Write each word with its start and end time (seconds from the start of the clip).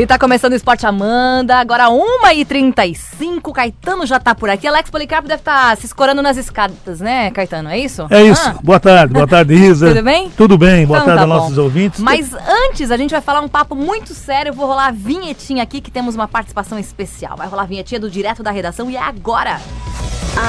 E 0.00 0.06
tá 0.06 0.18
começando 0.18 0.54
o 0.54 0.56
Esporte 0.56 0.86
Amanda, 0.86 1.56
agora 1.56 1.88
1h35, 1.90 3.52
Caetano 3.52 4.06
já 4.06 4.18
tá 4.18 4.34
por 4.34 4.48
aqui. 4.48 4.66
Alex 4.66 4.88
Policarpo 4.88 5.28
deve 5.28 5.42
estar 5.42 5.68
tá 5.68 5.76
se 5.76 5.84
escorando 5.84 6.22
nas 6.22 6.38
escadas, 6.38 7.00
né, 7.00 7.30
Caetano? 7.32 7.68
É 7.68 7.78
isso? 7.78 8.06
É 8.08 8.22
isso. 8.22 8.40
Ah. 8.48 8.56
Boa 8.62 8.80
tarde, 8.80 9.12
boa 9.12 9.26
tarde, 9.26 9.52
Isa. 9.52 9.88
Tudo 9.92 10.02
bem? 10.02 10.30
Tudo 10.30 10.56
bem, 10.56 10.86
boa 10.86 11.00
então, 11.00 11.06
tarde 11.14 11.28
tá 11.28 11.34
aos 11.34 11.42
nossos 11.42 11.58
ouvintes. 11.58 12.00
Mas 12.00 12.32
antes, 12.32 12.90
a 12.90 12.96
gente 12.96 13.10
vai 13.10 13.20
falar 13.20 13.42
um 13.42 13.48
papo 13.48 13.74
muito 13.74 14.14
sério. 14.14 14.48
Eu 14.48 14.54
vou 14.54 14.66
rolar 14.66 14.86
a 14.86 14.90
vinhetinha 14.90 15.62
aqui, 15.62 15.82
que 15.82 15.90
temos 15.90 16.14
uma 16.14 16.26
participação 16.26 16.78
especial. 16.78 17.36
Vai 17.36 17.46
rolar 17.46 17.64
a 17.64 17.66
vinhetinha 17.66 18.00
do 18.00 18.08
Direto 18.10 18.42
da 18.42 18.50
Redação 18.50 18.90
e 18.90 18.96
é 18.96 19.02
agora. 19.02 19.60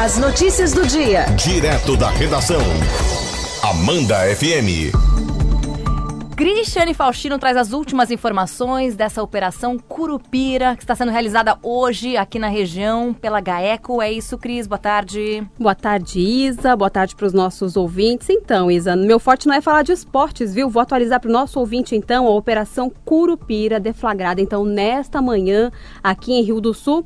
As 0.01 0.17
notícias 0.17 0.71
do 0.71 0.87
dia. 0.87 1.25
Direto 1.35 1.97
da 1.97 2.09
Redação. 2.09 2.61
Amanda 3.61 4.15
FM. 4.33 4.95
Cristiane 6.41 6.95
Faustino 6.95 7.37
traz 7.37 7.55
as 7.55 7.71
últimas 7.71 8.09
informações 8.09 8.95
dessa 8.95 9.21
operação 9.21 9.77
Curupira, 9.77 10.75
que 10.75 10.81
está 10.81 10.95
sendo 10.95 11.11
realizada 11.11 11.55
hoje 11.61 12.17
aqui 12.17 12.39
na 12.39 12.47
região 12.47 13.13
pela 13.13 13.39
GAECO. 13.39 14.01
É 14.01 14.11
isso, 14.11 14.39
Cris? 14.39 14.65
Boa 14.65 14.79
tarde. 14.79 15.47
Boa 15.59 15.75
tarde, 15.75 16.19
Isa. 16.19 16.75
Boa 16.75 16.89
tarde 16.89 17.15
para 17.15 17.27
os 17.27 17.33
nossos 17.33 17.77
ouvintes. 17.77 18.27
Então, 18.27 18.71
Isa, 18.71 18.95
meu 18.95 19.19
forte 19.19 19.47
não 19.47 19.53
é 19.53 19.61
falar 19.61 19.83
de 19.83 19.91
esportes, 19.91 20.51
viu? 20.51 20.67
Vou 20.67 20.81
atualizar 20.81 21.19
para 21.19 21.29
o 21.29 21.31
nosso 21.31 21.59
ouvinte, 21.59 21.95
então, 21.95 22.25
a 22.25 22.31
operação 22.31 22.91
Curupira, 23.05 23.79
deflagrada, 23.79 24.41
então, 24.41 24.65
nesta 24.65 25.21
manhã 25.21 25.71
aqui 26.01 26.33
em 26.33 26.41
Rio 26.41 26.59
do 26.59 26.73
Sul 26.73 27.05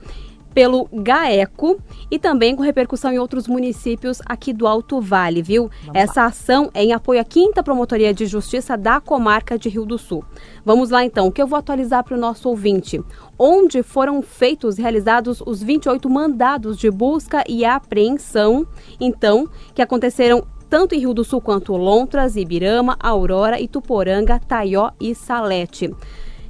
pelo 0.56 0.88
GAECO 0.92 1.78
e 2.09 2.17
também 2.17 2.56
com 2.56 2.64
repercussão 2.64 3.11
em 3.11 3.20
outros 3.20 3.45
municípios 3.45 4.22
aqui 4.25 4.53
do 4.53 4.66
Alto 4.66 5.02
Vale, 5.02 5.42
viu? 5.42 5.70
Vamos 5.81 6.02
Essa 6.02 6.22
lá. 6.22 6.28
ação 6.28 6.72
é 6.73 6.81
em 6.81 6.94
apoio 6.94 7.20
à 7.20 7.25
5 7.30 7.62
Promotoria 7.62 8.14
de 8.14 8.25
Justiça 8.25 8.78
da 8.78 9.02
comarca 9.02 9.59
de 9.59 9.67
Rio 9.67 9.86
do 9.86 9.97
Sul. 9.97 10.23
Vamos 10.64 10.92
lá 10.92 11.03
então, 11.03 11.28
o 11.28 11.31
que 11.31 11.42
eu 11.42 11.47
vou 11.47 11.59
atualizar 11.59 12.06
para 12.06 12.16
o 12.16 12.20
nosso 12.20 12.47
ouvinte. 12.47 13.02
Onde 13.38 13.84
foram 13.84 14.22
feitos, 14.22 14.78
realizados 14.78 15.44
os 15.45 15.62
28 15.62 16.09
mandados 16.09 16.78
de 16.78 16.90
busca 16.90 17.44
e 17.50 17.66
apreensão, 17.66 18.66
então, 18.97 19.50
que 19.73 19.81
aconteceram 19.81 20.47
tanto 20.69 20.95
em 20.95 21.00
Rio 21.00 21.14
do 21.14 21.25
Sul 21.25 21.42
quanto 21.42 21.75
Lontras, 21.75 22.38
Ibirama, 22.38 22.95
Aurora, 23.00 23.59
Ituporanga, 23.59 24.40
Taió 24.40 24.92
e 25.02 25.14
Salete. 25.14 25.94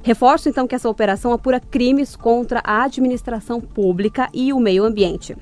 Reforço 0.06 0.48
então 0.48 0.68
que 0.68 0.74
essa 0.76 0.88
operação 0.88 1.32
apura 1.32 1.58
crimes 1.58 2.14
contra 2.14 2.60
a 2.62 2.84
administração 2.84 3.60
pública 3.60 4.28
e 4.32 4.52
o 4.52 4.60
meio 4.60 4.84
ambiente. 4.84 5.36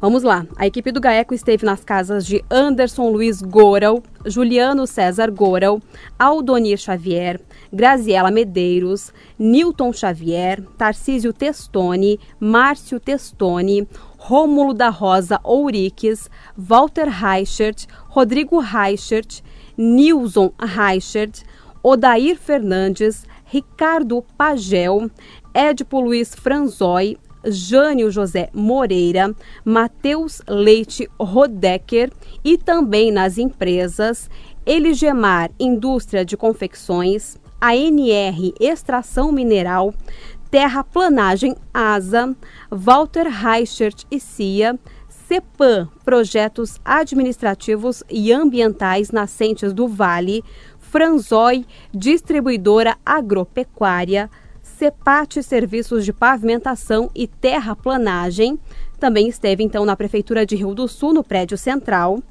Vamos 0.00 0.22
lá. 0.22 0.46
A 0.56 0.64
equipe 0.64 0.92
do 0.92 1.00
GAECO 1.00 1.34
esteve 1.34 1.66
nas 1.66 1.82
casas 1.82 2.24
de 2.24 2.44
Anderson 2.48 3.10
Luiz 3.10 3.42
Goral, 3.42 4.00
Juliano 4.24 4.86
César 4.86 5.28
Goral, 5.28 5.80
Aldonir 6.16 6.78
Xavier, 6.78 7.40
Graziela 7.72 8.30
Medeiros, 8.30 9.12
Newton 9.36 9.92
Xavier, 9.92 10.62
Tarcísio 10.78 11.32
Testoni, 11.32 12.20
Márcio 12.38 13.00
Testoni, 13.00 13.88
Rômulo 14.16 14.72
da 14.72 14.88
Rosa 14.88 15.40
Ouriques, 15.42 16.30
Walter 16.56 17.08
Reichert, 17.08 17.86
Rodrigo 18.06 18.60
Reichert, 18.60 19.42
Nilson 19.76 20.52
Reichert, 20.60 21.42
Odair 21.82 22.38
Fernandes, 22.38 23.26
Ricardo 23.54 24.20
Pagel, 24.36 25.08
Edipo 25.54 26.00
Luiz 26.00 26.34
Franzói, 26.34 27.16
Jânio 27.44 28.10
José 28.10 28.50
Moreira, 28.52 29.32
Matheus 29.64 30.42
Leite 30.48 31.08
Rodecker 31.20 32.10
e 32.44 32.58
também 32.58 33.12
nas 33.12 33.38
empresas 33.38 34.28
Eligemar 34.66 35.52
Indústria 35.60 36.24
de 36.24 36.36
Confecções, 36.36 37.36
ANR 37.60 38.52
Extração 38.58 39.30
Mineral, 39.30 39.94
Terraplanagem 40.50 41.54
Asa, 41.72 42.34
Walter 42.68 43.28
Reichert 43.28 44.02
e 44.10 44.18
CIA, 44.18 44.76
CEPAM 45.28 45.88
Projetos 46.04 46.78
Administrativos 46.84 48.02
e 48.10 48.32
Ambientais 48.32 49.10
Nascentes 49.10 49.72
do 49.72 49.88
Vale, 49.88 50.42
Franzói, 50.94 51.66
distribuidora 51.92 52.96
agropecuária, 53.04 54.30
Cepate 54.62 55.42
Serviços 55.42 56.04
de 56.04 56.12
Pavimentação 56.12 57.10
e 57.12 57.26
Terraplanagem. 57.26 58.56
Também 59.00 59.26
esteve 59.26 59.64
então 59.64 59.84
na 59.84 59.96
Prefeitura 59.96 60.46
de 60.46 60.54
Rio 60.54 60.72
do 60.72 60.86
Sul, 60.86 61.12
no 61.12 61.24
prédio 61.24 61.58
central, 61.58 62.22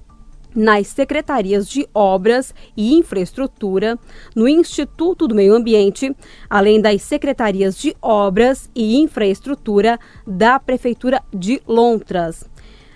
nas 0.56 0.88
secretarias 0.88 1.68
de 1.68 1.86
Obras 1.94 2.56
e 2.78 2.94
Infraestrutura, 2.94 4.00
no 4.34 4.48
Instituto 4.48 5.28
do 5.28 5.36
Meio 5.36 5.54
Ambiente, 5.54 6.16
além 6.50 6.80
das 6.80 7.02
secretarias 7.02 7.78
de 7.78 7.94
Obras 8.02 8.70
e 8.74 8.96
Infraestrutura 8.96 10.00
da 10.26 10.58
Prefeitura 10.58 11.22
de 11.34 11.62
Lontras. 11.68 12.53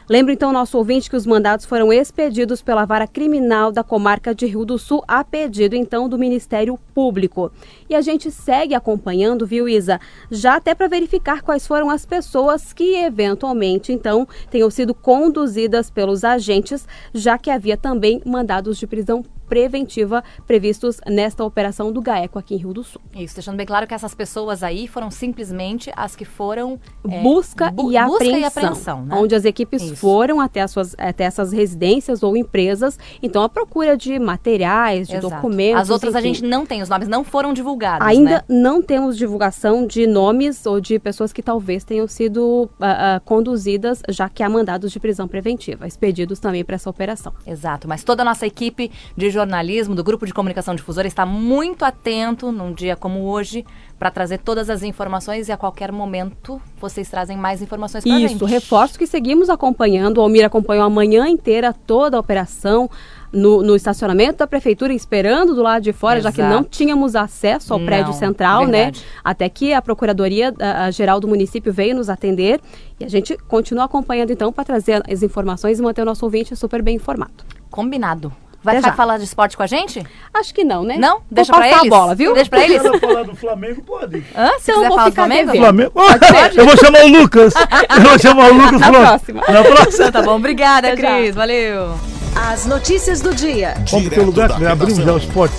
Lembro 0.10 0.32
então 0.32 0.54
nosso 0.54 0.78
ouvinte 0.78 1.10
que 1.10 1.18
os 1.18 1.26
mandados 1.26 1.66
foram 1.66 1.92
expedidos 1.92 2.62
pela 2.62 2.86
vara 2.86 3.06
criminal 3.06 3.74
da 3.74 3.84
comarca 3.84 4.34
de 4.34 4.46
Rio 4.46 4.64
do 4.64 4.80
Sul 4.80 5.04
a 5.06 5.22
pedido 5.22 5.76
então 5.76 6.08
do 6.08 6.18
Ministério 6.18 6.80
Público. 6.94 7.52
E 7.90 7.96
a 7.96 8.00
gente 8.00 8.32
segue 8.32 8.74
acompanhando, 8.74 9.46
viu, 9.46 9.68
Isa? 9.68 10.00
Já 10.32 10.56
até 10.56 10.74
para 10.74 10.88
verificar 10.88 11.42
quais 11.42 11.68
foram 11.68 11.90
as 11.90 12.06
pessoas 12.06 12.72
que 12.72 12.96
eventualmente 12.96 13.92
então 13.92 14.26
tenham 14.50 14.70
sido 14.70 14.94
conduzidas 14.94 15.90
pelos 15.90 16.24
agentes, 16.24 16.88
já 17.14 17.38
que 17.38 17.52
havia 17.52 17.76
também 17.76 18.22
mandados 18.26 18.78
de 18.78 18.88
prisão 18.88 19.26
preventiva 19.48 20.24
previstos 20.46 21.00
nesta 21.08 21.44
operação 21.44 21.92
do 21.92 22.02
GAECO 22.02 22.40
aqui 22.40 22.56
em 22.56 22.58
Rio 22.58 22.74
do 22.74 22.84
Sul. 22.84 23.02
Isso, 23.16 23.36
deixando 23.36 23.58
bem 23.58 23.66
claro 23.66 23.88
que 23.88 23.94
essas 23.94 24.14
pessoas 24.14 24.64
aí 24.64 24.88
foram 24.88 25.10
simplesmente 25.10 25.92
as 25.96 26.16
que 26.16 26.26
foram 26.26 26.80
é, 27.10 27.22
busca, 27.22 27.72
bu 27.72 27.92
e 27.92 28.06
busca, 28.06 28.26
e 28.26 28.44
apreensão, 28.44 29.06
né? 29.06 29.16
onde 29.16 29.36
as 29.36 29.46
equipes 29.46 29.82
Isso. 29.82 29.96
foram 29.96 30.40
até, 30.40 30.62
as 30.62 30.72
suas, 30.72 30.96
até 30.98 31.24
essas 31.24 31.52
residências 31.52 32.24
ou 32.24 32.36
empresas, 32.36 33.00
então 33.22 33.44
a 33.44 33.50
procura 33.50 33.98
de 33.98 34.20
materiais, 34.20 35.08
de 35.08 35.16
Exato. 35.16 35.36
documentos. 35.36 35.82
As 35.82 35.90
outras 35.90 36.14
enfim. 36.14 36.20
a 36.20 36.28
gente 36.28 36.44
não 36.44 36.66
tem, 36.66 36.82
os 36.82 36.90
nomes 36.90 37.08
não 37.08 37.24
foram 37.24 37.54
divulgados. 37.54 38.06
Ainda 38.06 38.30
né? 38.30 38.44
não 38.48 38.82
temos 38.82 39.18
divulgação 39.18 39.86
de 39.86 40.06
nomes 40.06 40.66
ou 40.66 40.80
de 40.80 41.00
pessoas 41.00 41.32
que 41.32 41.42
talvez 41.42 41.84
tenham 41.84 42.08
sido 42.08 42.70
uh, 42.80 43.18
uh, 43.18 43.22
conduzidas, 43.26 44.02
já 44.10 44.30
que 44.30 44.44
há 44.44 44.50
mandados 44.50 44.92
de 44.92 45.00
prisão 45.00 45.28
preventiva, 45.28 45.88
expedidos 45.88 46.40
também 46.40 46.64
para 46.64 46.76
essa 46.76 46.90
operação. 46.90 47.34
Exato, 47.46 47.88
mas 47.88 48.04
toda 48.04 48.22
a 48.22 48.26
nossa 48.26 48.46
equipe 48.46 48.92
de 49.16 49.30
jornalismo, 49.38 49.94
do 49.94 50.04
Grupo 50.04 50.26
de 50.26 50.34
Comunicação 50.34 50.74
Difusora, 50.76 51.08
está 51.08 51.26
muito 51.26 51.86
atento 51.86 52.52
num 52.52 52.74
dia 52.74 52.96
como 52.96 53.26
hoje 53.26 53.64
para 53.98 54.10
trazer 54.12 54.40
todas 54.40 54.70
as 54.70 54.84
informações 54.84 55.48
e 55.48 55.52
a 55.52 55.58
qualquer 55.58 55.92
momento 55.92 56.62
vocês 56.80 57.10
trazem 57.10 57.38
mais 57.38 57.62
informações 57.62 58.04
para 58.04 58.20
gente. 58.20 58.36
Isso, 58.36 58.46
reforço 58.46 58.98
que 58.98 59.06
seguimos 59.06 59.50
acompanhando. 59.50 60.18
O 60.18 60.22
Almir 60.22 60.46
acompanhou 60.46 60.86
a 60.86 60.90
manhã 60.90 61.28
inteira 61.28 61.74
toda 61.74 62.18
a 62.18 62.20
operação. 62.20 62.90
No, 63.30 63.62
no, 63.62 63.76
estacionamento 63.76 64.38
da 64.38 64.48
prefeitura, 64.48 64.94
esperando 64.94 65.54
do 65.54 65.62
lado 65.62 65.84
de 65.84 65.92
fora, 65.92 66.18
Exato. 66.18 66.38
já 66.38 66.44
que 66.44 66.50
não 66.50 66.64
tínhamos 66.64 67.14
acesso 67.14 67.74
ao 67.74 67.80
não, 67.80 67.86
prédio 67.86 68.14
central, 68.14 68.66
né? 68.66 68.86
verdade. 68.86 69.00
né? 69.02 69.06
Até 69.22 69.50
que 69.50 69.74
a 69.74 69.82
Procuradoria 69.82 70.54
a, 70.58 70.86
a 70.86 70.92
Geral 70.92 71.20
do 71.20 71.28
município 71.28 71.74
veio 71.74 71.94
nos 71.94 72.10
atender 72.10 72.62
e 72.98 73.04
a 73.04 73.10
gente 73.10 73.38
continua 73.40 73.84
acompanhando 73.84 74.32
então 74.32 74.50
para 74.54 74.64
trazer 74.64 75.04
as 75.12 75.24
informações 75.24 75.78
e 75.78 75.82
manter 75.82 76.04
o 76.04 76.06
nosso 76.06 76.24
ouvinte 76.24 76.56
super 76.56 76.82
bem 76.82 76.96
informado. 76.96 77.44
Combinado. 77.70 78.32
Vai 78.74 78.82
ficar 78.82 78.96
falar 78.96 79.18
de 79.18 79.24
esporte 79.24 79.56
com 79.56 79.64
a 79.64 79.68
gente? 79.68 80.06
Acho 80.34 80.54
que 80.54 80.64
não, 80.64 80.84
né? 80.84 80.98
Não? 80.98 81.22
Deixa 81.32 81.52
vou 81.52 81.62
pra 81.62 81.70
eles? 81.70 81.84
a 81.84 81.90
bola, 81.90 82.16
viu? 82.16 82.34
Deixa 82.34 82.50
pra 82.50 82.64
eles. 82.66 82.82
Se 82.82 82.88
ela 82.88 83.00
falar 83.00 83.24
do 83.24 83.36
Flamengo, 83.36 83.82
pode. 83.82 84.26
Hã? 84.36 84.50
Se 84.60 84.72
então, 84.72 84.76
quiser 84.76 84.90
falar 84.90 85.10
do 85.10 85.16
Flamengo? 85.16 85.52
Flamengo? 85.56 85.92
Pode, 85.92 86.20
pode. 86.20 86.58
Eu 86.58 86.66
vou 86.66 86.78
chamar 86.78 87.06
o 87.06 87.08
Lucas. 87.08 87.54
Eu 87.96 88.02
vou 88.02 88.20
chamar 88.20 88.52
o 88.52 88.54
Lucas. 88.54 88.80
Na 88.80 88.92
próxima. 88.92 89.44
Na 89.48 89.64
próxima. 89.64 90.12
tá 90.12 90.22
bom. 90.22 90.36
Obrigada, 90.36 90.96
Cris. 90.96 91.34
Valeu. 91.34 91.98
As 92.36 92.66
notícias 92.66 93.22
do 93.22 93.34
dia. 93.34 93.76
Vamos 93.90 94.10
pro 94.10 94.26
lugar 94.26 94.56
que 94.56 94.66
abrimos 94.66 94.98
já 94.98 95.14
o 95.14 95.18
esporte. 95.18 95.56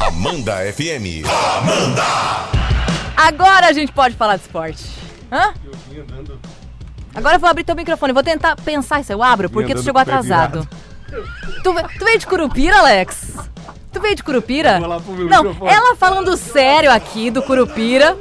Amanda 0.00 0.56
FM. 0.72 1.26
Amanda! 1.58 2.02
Agora 3.16 3.66
a 3.68 3.72
gente 3.72 3.92
pode 3.92 4.14
falar 4.16 4.36
de 4.36 4.42
esporte. 4.42 4.84
Hã? 5.32 5.54
Agora 7.14 7.36
eu 7.36 7.40
vou 7.40 7.48
abrir 7.48 7.64
teu 7.64 7.74
microfone. 7.74 8.12
Vou 8.12 8.22
tentar 8.22 8.56
pensar 8.56 9.02
se 9.02 9.12
eu 9.12 9.22
abro, 9.22 9.48
porque 9.48 9.74
tu 9.74 9.82
chegou 9.82 10.00
atrasado. 10.00 10.68
Tu, 11.62 11.74
tu 11.98 12.04
veio 12.04 12.18
de 12.18 12.26
Curupira, 12.26 12.78
Alex? 12.78 13.34
Tu 13.92 14.00
veio 14.00 14.14
de 14.14 14.22
Curupira? 14.22 14.78
Não, 14.80 15.56
ela 15.68 15.96
falando 15.96 16.36
sério 16.36 16.90
aqui 16.90 17.30
do 17.30 17.42
Curupira. 17.42 18.16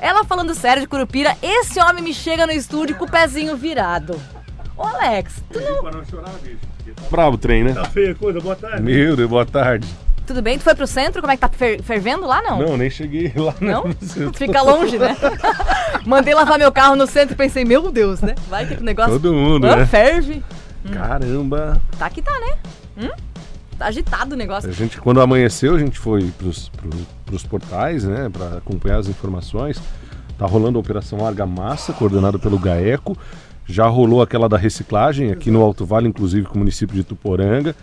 Ela 0.00 0.24
falando 0.24 0.54
sério 0.54 0.82
de 0.82 0.86
Curupira, 0.88 1.34
esse 1.42 1.80
homem 1.80 2.02
me 2.04 2.12
chega 2.14 2.46
no 2.46 2.52
estúdio 2.52 2.96
com 2.96 3.06
o 3.06 3.10
pezinho 3.10 3.56
virado. 3.56 4.20
Ô, 4.76 4.82
Alex, 4.84 5.42
tu 5.50 5.58
não... 5.58 5.80
Pra 5.82 5.90
não 5.90 6.04
chorar, 6.04 6.30
bicho. 6.42 6.58
Bravo 7.10 7.34
o 7.34 7.38
trem, 7.38 7.64
né? 7.64 7.72
Tá 7.72 7.84
feia 7.86 8.12
a 8.12 8.14
coisa, 8.14 8.38
boa 8.40 8.54
tarde. 8.54 8.82
Meu 8.82 9.16
Deus, 9.16 9.28
boa 9.28 9.44
tarde. 9.46 9.88
Tudo 10.26 10.42
bem? 10.42 10.58
Tu 10.58 10.64
foi 10.64 10.74
pro 10.74 10.86
centro? 10.86 11.20
Como 11.22 11.32
é 11.32 11.36
que 11.36 11.40
tá 11.40 11.48
fer- 11.48 11.82
fervendo 11.82 12.26
lá, 12.26 12.42
não? 12.42 12.58
Não, 12.58 12.76
nem 12.76 12.90
cheguei 12.90 13.32
lá. 13.34 13.54
né? 13.60 13.72
Não? 13.72 13.84
Fica 14.34 14.60
longe, 14.60 14.98
né? 14.98 15.16
Mandei 16.04 16.34
lavar 16.34 16.58
meu 16.58 16.70
carro 16.70 16.94
no 16.94 17.06
centro 17.06 17.32
e 17.34 17.36
pensei, 17.36 17.64
meu 17.64 17.90
Deus, 17.90 18.20
né? 18.20 18.34
Vai 18.48 18.66
que 18.66 18.74
o 18.74 18.82
negócio 18.84 19.12
Todo 19.12 19.32
mundo, 19.32 19.66
Ah, 19.66 19.76
né? 19.76 19.86
ferve. 19.86 20.44
Caramba. 20.92 21.80
Tá 21.98 22.10
que 22.10 22.22
tá, 22.22 22.32
né? 22.32 22.56
Hum? 22.98 23.10
Tá 23.78 23.86
agitado 23.86 24.34
o 24.34 24.38
negócio. 24.38 24.70
A 24.70 24.72
gente, 24.72 24.98
quando 25.00 25.20
amanheceu, 25.20 25.74
a 25.74 25.78
gente 25.78 25.98
foi 25.98 26.30
pros, 26.38 26.70
pros, 26.70 26.94
pros 27.26 27.42
portais, 27.44 28.04
né, 28.04 28.30
para 28.30 28.58
acompanhar 28.58 28.98
as 28.98 29.08
informações. 29.08 29.80
Tá 30.38 30.46
rolando 30.46 30.78
a 30.78 30.80
Operação 30.80 31.26
Argamassa, 31.26 31.92
coordenada 31.92 32.38
pelo 32.38 32.58
GAECO. 32.58 33.16
Já 33.66 33.86
rolou 33.86 34.22
aquela 34.22 34.48
da 34.48 34.56
reciclagem 34.56 35.30
aqui 35.32 35.50
no 35.50 35.60
Alto 35.60 35.84
Vale, 35.84 36.08
inclusive 36.08 36.46
com 36.46 36.54
o 36.54 36.58
município 36.58 36.94
de 36.94 37.04
Tuporanga. 37.04 37.74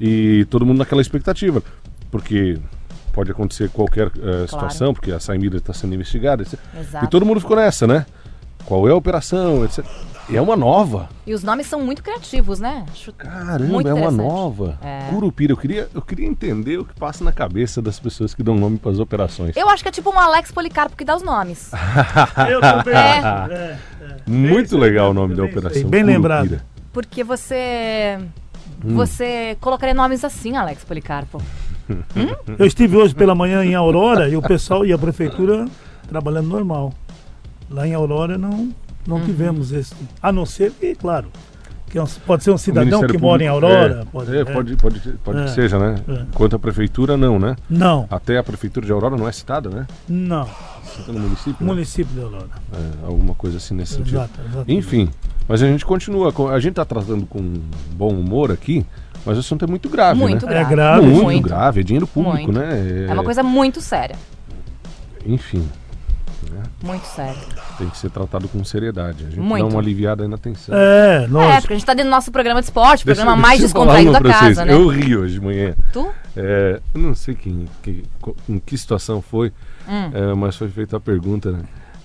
E 0.00 0.44
todo 0.50 0.64
mundo 0.64 0.78
naquela 0.78 1.00
expectativa, 1.00 1.62
porque 2.10 2.58
pode 3.12 3.30
acontecer 3.30 3.68
qualquer 3.70 4.10
eh, 4.22 4.46
situação, 4.46 4.94
porque 4.94 5.12
a 5.12 5.20
Saimira 5.20 5.56
está 5.58 5.72
sendo 5.72 5.94
investigada. 5.94 6.42
etc. 6.42 6.58
Exato. 6.78 7.04
E 7.04 7.08
todo 7.08 7.26
mundo 7.26 7.40
ficou 7.40 7.56
nessa, 7.56 7.86
né? 7.86 8.06
Qual 8.64 8.88
é 8.88 8.92
a 8.92 8.94
operação, 8.94 9.64
etc. 9.64 9.84
E 10.30 10.36
é 10.36 10.40
uma 10.40 10.56
nova. 10.56 11.08
E 11.26 11.34
os 11.34 11.42
nomes 11.42 11.66
são 11.66 11.80
muito 11.84 12.02
criativos, 12.02 12.60
né? 12.60 12.84
Acho 12.90 13.12
Caramba, 13.12 13.88
é 13.88 13.92
uma 13.94 14.10
nova. 14.10 14.78
É. 14.80 15.08
Curupira, 15.10 15.52
eu 15.52 15.56
queria, 15.56 15.88
eu 15.92 16.00
queria 16.00 16.26
entender 16.26 16.78
o 16.78 16.84
que 16.84 16.94
passa 16.94 17.24
na 17.24 17.32
cabeça 17.32 17.82
das 17.82 17.98
pessoas 17.98 18.32
que 18.32 18.42
dão 18.42 18.54
nome 18.54 18.78
para 18.78 18.92
as 18.92 18.98
operações. 19.00 19.56
Eu 19.56 19.68
acho 19.68 19.82
que 19.82 19.88
é 19.88 19.92
tipo 19.92 20.08
um 20.10 20.18
Alex 20.18 20.52
Policarpo 20.52 20.96
que 20.96 21.04
dá 21.04 21.16
os 21.16 21.22
nomes. 21.22 21.72
Eu 22.48 22.60
também. 22.60 22.94
É. 22.94 23.50
É. 23.50 23.78
Muito 24.26 24.70
Bem 24.70 24.80
legal 24.80 25.06
o 25.06 25.10
aí, 25.10 25.14
nome 25.14 25.34
da 25.34 25.42
aí. 25.42 25.50
operação. 25.50 25.82
Bem 25.82 26.02
Curupira. 26.02 26.12
lembrado. 26.12 26.62
Porque 26.92 27.24
você. 27.24 28.18
Hum. 28.84 28.94
Você 28.94 29.56
colocaria 29.60 29.94
nomes 29.94 30.24
assim, 30.24 30.56
Alex 30.56 30.84
Policarpo. 30.84 31.42
Eu 32.58 32.66
estive 32.66 32.96
hoje 32.96 33.14
pela 33.14 33.34
manhã 33.34 33.64
em 33.64 33.74
Aurora 33.74 34.28
e 34.28 34.36
o 34.36 34.42
pessoal 34.42 34.86
e 34.86 34.92
a 34.92 34.98
prefeitura 34.98 35.66
trabalhando 36.08 36.48
normal. 36.48 36.92
Lá 37.68 37.86
em 37.86 37.94
Aurora 37.94 38.38
não, 38.38 38.70
não 39.06 39.16
Uhum. 39.16 39.24
tivemos 39.24 39.72
esse. 39.72 39.94
A 40.22 40.30
não 40.32 40.44
ser 40.46 40.70
que, 40.72 40.94
claro, 40.94 41.28
que 41.88 41.98
é 41.98 42.02
um- 42.02 42.06
pode 42.26 42.44
ser 42.44 42.50
um 42.52 42.58
cidadão 42.58 42.84
que 43.00 43.06
Ministério 43.06 43.20
mora 43.20 43.44
em 43.44 43.48
Público- 43.48 43.66
Aurora. 43.74 44.00
É, 44.02 44.04
pode, 44.04 44.36
é, 44.36 44.40
é. 44.40 44.44
pode, 44.44 44.76
pode, 44.76 45.00
pode 45.24 45.38
É. 45.40 45.44
que 45.44 45.50
seja, 45.50 45.78
né? 45.78 45.96
É. 46.08 46.22
Quanto 46.34 46.54
à 46.54 46.58
prefeitura, 46.58 47.16
não, 47.16 47.38
né? 47.38 47.56
Não, 47.68 48.06
Até 48.10 48.38
a 48.38 48.42
prefeitura 48.44 48.86
de 48.86 48.92
Aurora 48.92 49.16
não 49.16 49.26
é 49.28 49.32
citada, 49.32 49.68
né? 49.70 49.86
não. 50.08 50.48
Cita 50.84 51.12
no 51.12 51.20
município. 51.20 51.56
né? 51.64 51.72
Município 51.72 52.14
de 52.14 52.20
Aurora. 52.20 52.46
É, 52.72 53.06
alguma 53.06 53.34
coisa 53.34 53.56
assim 53.58 53.74
nesse 53.74 53.94
sentido. 53.94 54.16
Exato, 54.16 54.40
exato. 54.48 54.70
Enfim, 54.72 55.08
mas 55.48 55.62
a 55.62 55.66
gente 55.66 55.84
continua. 55.86 56.32
A 56.52 56.58
gente 56.60 56.74
tá 56.74 56.84
tratando 56.84 57.26
com 57.26 57.40
bom 57.92 58.08
humor 58.12 58.50
aqui, 58.50 58.84
mas 59.24 59.36
o 59.36 59.40
assunto 59.40 59.64
é 59.64 59.68
muito 59.68 59.88
grave, 59.88 60.18
Muito 60.18 60.46
né? 60.46 60.52
É 60.52 60.54
grave. 60.56 60.70
grave. 60.74 61.06
Muito, 61.06 61.22
Muito. 61.24 61.42
grave, 61.48 61.80
é 61.80 61.82
dinheiro 61.84 62.06
público, 62.08 62.36
Muito. 62.52 62.52
né? 62.58 63.06
É 63.08 63.12
uma 63.12 63.22
coisa 63.22 63.42
muito 63.42 63.80
séria. 63.80 64.16
Enfim, 65.24 65.64
Muito 66.82 67.04
séria. 67.06 67.34
tem 67.78 67.88
que 67.88 67.96
ser 67.98 68.10
tratado 68.10 68.48
com 68.48 68.62
seriedade. 68.64 69.24
A 69.24 69.30
gente 69.30 69.40
Muito. 69.40 69.66
dá 69.66 69.72
uma 69.74 69.80
aliviada 69.80 70.22
aí 70.22 70.28
na 70.28 70.38
tensão. 70.38 70.74
É, 70.74 71.24
É, 71.24 71.26
lógico. 71.28 71.60
porque 71.62 71.72
a 71.74 71.76
gente 71.76 71.86
tá 71.86 71.94
dentro 71.94 72.10
do 72.10 72.14
nosso 72.14 72.30
programa 72.32 72.60
de 72.60 72.66
esporte, 72.66 73.04
Deixa- 73.04 73.20
programa 73.22 73.32
deixa 73.36 73.48
mais 73.48 73.60
descontraído 73.60 74.12
da 74.12 74.20
pra 74.20 74.32
vocês. 74.32 74.56
casa, 74.56 74.64
né? 74.64 74.72
Eu 74.72 74.88
ri 74.88 75.16
hoje 75.16 75.34
de 75.34 75.40
manhã. 75.40 75.74
Tu? 75.92 76.08
É, 76.36 76.80
eu 76.94 77.00
não 77.00 77.14
sei 77.14 77.34
quem, 77.34 77.68
que- 77.82 78.04
em 78.48 78.58
que 78.58 78.76
situação 78.78 79.20
foi, 79.20 79.52
Hum. 79.88 80.10
é, 80.12 80.34
mas 80.34 80.56
foi 80.56 80.68
feita 80.68 80.96
a 80.96 81.00
pergunta, 81.00 81.50
né? 81.52 81.60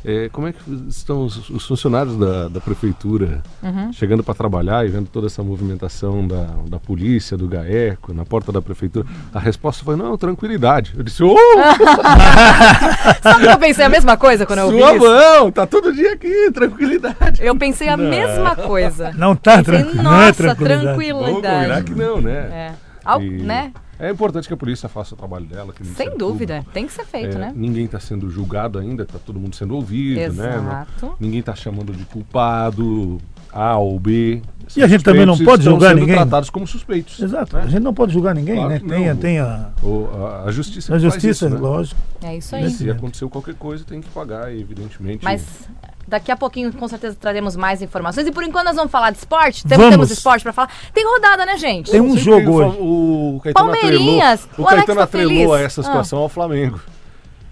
É, 0.08 0.30
como 0.30 0.48
é 0.48 0.54
que 0.54 0.60
estão 0.88 1.26
os, 1.26 1.50
os 1.50 1.66
funcionários 1.66 2.16
da, 2.18 2.48
da 2.48 2.60
prefeitura 2.62 3.42
Uhum. 3.64 3.92
chegando 3.92 4.24
para 4.24 4.34
trabalhar 4.36 4.86
e 4.86 4.90
vendo 4.90 5.08
toda 5.08 5.26
essa 5.28 5.42
movimentação 5.42 6.28
da, 6.28 6.48
da 6.70 6.80
polícia, 6.80 7.36
do 7.36 7.48
GAECO, 7.48 8.14
na 8.14 8.24
porta 8.26 8.52
da 8.52 8.62
prefeitura? 8.62 9.06
A 9.34 9.40
resposta 9.40 9.84
foi, 9.84 9.96
não, 9.96 10.16
tranquilidade. 10.18 10.94
Eu 10.96 11.04
disse, 11.04 11.24
ô, 11.24 11.36
Sabe 13.22 13.46
que 13.46 13.52
eu 13.52 13.58
pensei 13.60 13.86
a 13.86 13.90
mesma 13.90 14.18
coisa 14.18 14.46
quando 14.46 14.60
eu 14.60 14.66
ouvi 14.66 14.78
isso? 14.80 14.88
suavão, 14.88 15.52
tá 15.52 15.66
todo 15.66 15.92
dia 15.94 16.14
aqui, 16.14 16.52
tranquilidade. 16.52 17.42
Eu 17.44 17.56
pensei 17.56 17.88
a 17.90 17.98
mesma 17.98 18.56
coisa. 18.58 19.12
Não 19.16 19.36
tá 19.36 19.58
Pensei, 19.58 19.74
tranquilo. 19.84 20.04
Não 20.04 20.14
é 20.22 20.28
nossa, 20.28 20.34
tranquilidade. 20.34 20.86
Vamos 20.86 21.32
combinar 21.36 21.42
tranquilidade. 21.42 21.84
que 21.86 21.96
não, 21.96 22.22
né? 22.22 22.32
É. 22.34 22.72
Al- 23.04 23.22
E 23.22 23.30
né? 23.44 23.72
É 24.00 24.10
importante 24.12 24.48
que 24.48 24.54
a 24.54 24.58
polícia 24.58 24.90
faça 24.90 25.14
o 25.14 25.18
trabalho 25.18 25.46
dela. 25.46 25.72
que 25.74 25.82
o 25.82 25.86
Sem 25.86 26.18
dúvida. 26.18 26.56
Público 26.56 26.74
Tem 26.74 26.86
que 26.86 26.94
ser 26.94 27.06
feito, 27.06 27.38
É, 27.38 27.40
né? 27.40 27.54
Ninguém 27.56 27.86
está 27.86 28.00
sendo 28.00 28.30
julgado 28.30 28.78
ainda, 28.78 29.04
está 29.04 29.18
todo 29.18 29.40
mundo 29.40 29.56
sendo 29.56 29.76
ouvido, 29.76 30.34
né? 30.34 30.56
Exato. 30.58 31.16
Ninguém 31.20 31.40
está 31.40 31.56
chamando 31.56 31.94
de 31.94 32.04
culpado 32.06 33.20
A 33.54 33.78
ou 33.78 33.98
B. 34.00 34.42
E 34.76 34.82
a 34.84 34.88
gente 34.88 35.04
também 35.04 35.26
não 35.26 35.38
pode 35.38 35.62
estão 35.62 35.74
julgar 35.74 35.90
sendo 35.90 36.00
ninguém. 36.02 36.16
tratados 36.16 36.50
como 36.50 36.66
suspeitos. 36.68 37.20
Exato. 37.22 37.56
A 37.56 37.68
gente 37.68 37.84
não 37.84 37.94
pode 37.94 38.12
julgar 38.12 38.34
ninguém, 38.36 38.56
Claro 38.56 38.70
né? 38.70 38.80
que 38.80 38.86
Tem, 38.88 39.10
a- 39.10 39.14
não. 39.14 39.22
tem 39.22 39.40
a, 39.40 39.70
Ou 39.84 40.26
a, 40.26 40.44
a 40.46 40.52
justiça. 40.52 40.94
a 40.94 40.98
justiça, 41.00 41.46
isso, 41.46 41.50
né? 41.50 41.58
lógico. 41.58 42.02
É 42.24 42.36
isso 42.36 42.56
aí. 42.56 42.70
Se 42.72 42.90
aconteceu 42.90 43.30
qualquer 43.30 43.56
coisa, 43.56 43.86
tem 43.86 44.02
que 44.02 44.10
pagar, 44.10 44.52
evidentemente. 44.54 45.24
Mas 45.24 45.70
daqui 46.08 46.32
a 46.32 46.36
pouquinho, 46.36 46.72
com 46.74 46.88
certeza, 46.88 47.16
traremos 47.20 47.56
mais 47.56 47.82
informações. 47.82 48.28
E 48.28 48.32
por 48.32 48.44
enquanto 48.44 48.66
nós 48.66 48.76
vamos 48.76 48.92
falar 48.92 49.12
de 49.12 49.18
esporte. 49.18 49.66
Temos, 49.68 49.90
temos 49.90 50.12
esporte 50.12 50.44
pra 50.44 50.54
falar. 50.54 50.70
Tem 50.94 51.06
rodada, 51.06 51.46
né, 51.46 51.58
gente? 51.58 51.92
Tem 51.92 52.02
um 52.02 52.10
Sempre 52.10 52.24
jogo 52.24 52.52
o, 52.52 52.56
hoje. 52.56 52.78
O 52.80 53.40
Caetano 53.44 53.72
Palmeirinhas. 53.72 54.44
atrelou, 54.44 54.58
O 54.58 54.62
o 54.62 54.66
Caetano 54.76 54.98
tá 54.98 55.04
atrelou 55.04 55.30
feliz. 55.30 55.52
a 55.52 55.60
essa 55.62 55.82
Ah. 55.82 55.84
situação 55.84 56.20
ao 56.20 56.30
Flamengo. 56.30 56.80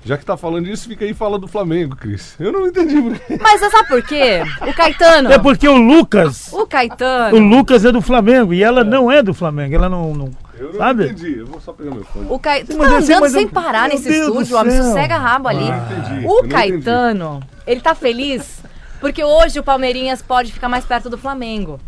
Já 0.06 0.18
que 0.18 0.26
tá 0.26 0.36
falando 0.36 0.66
disso, 0.66 0.86
fica 0.90 1.06
aí 1.06 1.14
falando 1.14 1.44
do 1.44 1.48
Flamengo, 1.48 1.96
Cris. 1.96 2.36
Eu 2.38 2.52
não 2.52 2.68
entendi 2.68 3.02
por 3.02 3.18
quê. 3.18 3.40
Mas 3.42 3.62
você 3.62 3.70
sabe 3.70 3.88
por 3.88 4.02
quê? 4.04 4.44
O 4.68 4.74
Caetano. 4.74 5.32
É 5.32 5.40
porque 5.40 5.66
o 5.66 5.78
Lucas, 5.78 6.52
O 6.52 6.64
o 6.64 6.68
Caetano. 6.68 7.38
Lucas 7.40 7.86
é 7.86 7.92
do 7.92 8.02
Flamengo 8.02 8.54
e 8.54 8.62
ela 8.62 8.84
não 8.84 9.10
é 9.10 9.24
do 9.24 9.34
Flamengo. 9.34 9.74
Ela 9.74 9.88
não, 9.88 10.14
não 10.14 10.30
Eu 10.64 10.72
não 10.74 10.80
sabe? 10.80 11.06
entendi. 11.06 11.38
Eu 11.40 11.46
vou 11.48 11.60
só 11.62 11.74
pegar 11.74 11.92
meu 11.92 12.04
fone. 12.04 12.26
O 12.30 12.40
Caetano. 12.40 12.78
Tu 12.78 12.78
Mas 12.80 12.90
tá 12.92 12.98
assim, 12.98 13.06
andando 13.12 13.22
mas 13.22 13.32
sem 13.32 13.44
eu- 13.44 13.50
parar 13.50 13.82
meu 13.88 13.98
nesse 13.98 14.10
Deus 14.10 14.28
estúdio, 14.28 14.58
homem. 14.58 14.78
Sossega 14.82 15.16
a 15.16 15.20
rabo 15.20 15.48
ali. 15.48 15.70
Ah, 15.70 15.88
O 16.26 16.42
não 16.44 16.50
Caetano, 16.50 17.40
ele 17.68 17.82
tá 17.82 17.94
feliz 17.96 18.62
porque 19.00 19.24
hoje 19.24 19.60
o 19.60 19.64
Palmeirinhas 19.64 20.22
pode 20.22 20.52
ficar 20.52 20.70
mais 20.70 20.86
perto 20.86 21.10
do 21.10 21.18
Flamengo. 21.18 21.80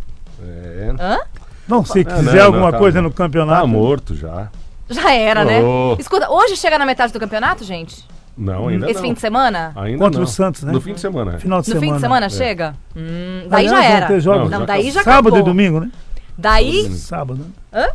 É. 0.43 0.93
Hã? 0.99 1.19
Não, 1.67 1.83
se 1.83 2.03
Não, 2.03 2.15
quiser 2.17 2.35
não, 2.35 2.45
alguma 2.45 2.71
tá- 2.71 2.77
coisa 2.77 3.01
no 3.01 3.09
campeonato. 3.11 3.61
Tá 3.61 3.67
morto 3.67 4.15
já. 4.15 4.49
Já 4.89 5.11
era, 5.13 5.43
né? 5.43 5.61
Oh. 5.63 5.95
Escuta, 5.99 6.29
hoje 6.29 6.55
chega 6.57 6.77
na 6.77 6.85
metade 6.85 7.11
do 7.11 7.19
campeonato, 7.19 7.63
gente? 7.63 8.05
Não, 8.37 8.67
ainda 8.67 8.85
Esse 8.87 8.95
não. 8.95 9.01
fim 9.01 9.13
de 9.13 9.19
semana? 9.21 9.71
Ainda 9.75 9.97
Contra 9.97 10.19
não. 10.19 10.25
o 10.25 10.29
Santos, 10.29 10.61
né? 10.63 10.71
No 10.73 10.81
fim 10.81 10.93
de 10.93 10.99
semana. 10.99 11.35
é. 11.35 11.39
Final 11.39 11.61
de 11.61 11.69
No 11.69 11.73
semana. 11.73 11.87
fim 11.87 11.95
de 11.95 12.01
semana 12.01 12.29
chega? 12.29 12.75
Hum, 12.95 13.47
daí 13.49 13.65
Aliás, 13.67 13.85
já 13.85 13.91
era. 13.95 14.09
Não, 14.09 14.49
já 14.49 14.65
daí 14.65 14.91
já 14.91 15.03
Sábado 15.03 15.29
acabou. 15.29 15.39
e 15.39 15.43
domingo, 15.43 15.79
né? 15.79 15.89
Daí, 16.37 16.89
Sábado, 16.91 17.39
né? 17.39 17.45
Hã? 17.73 17.87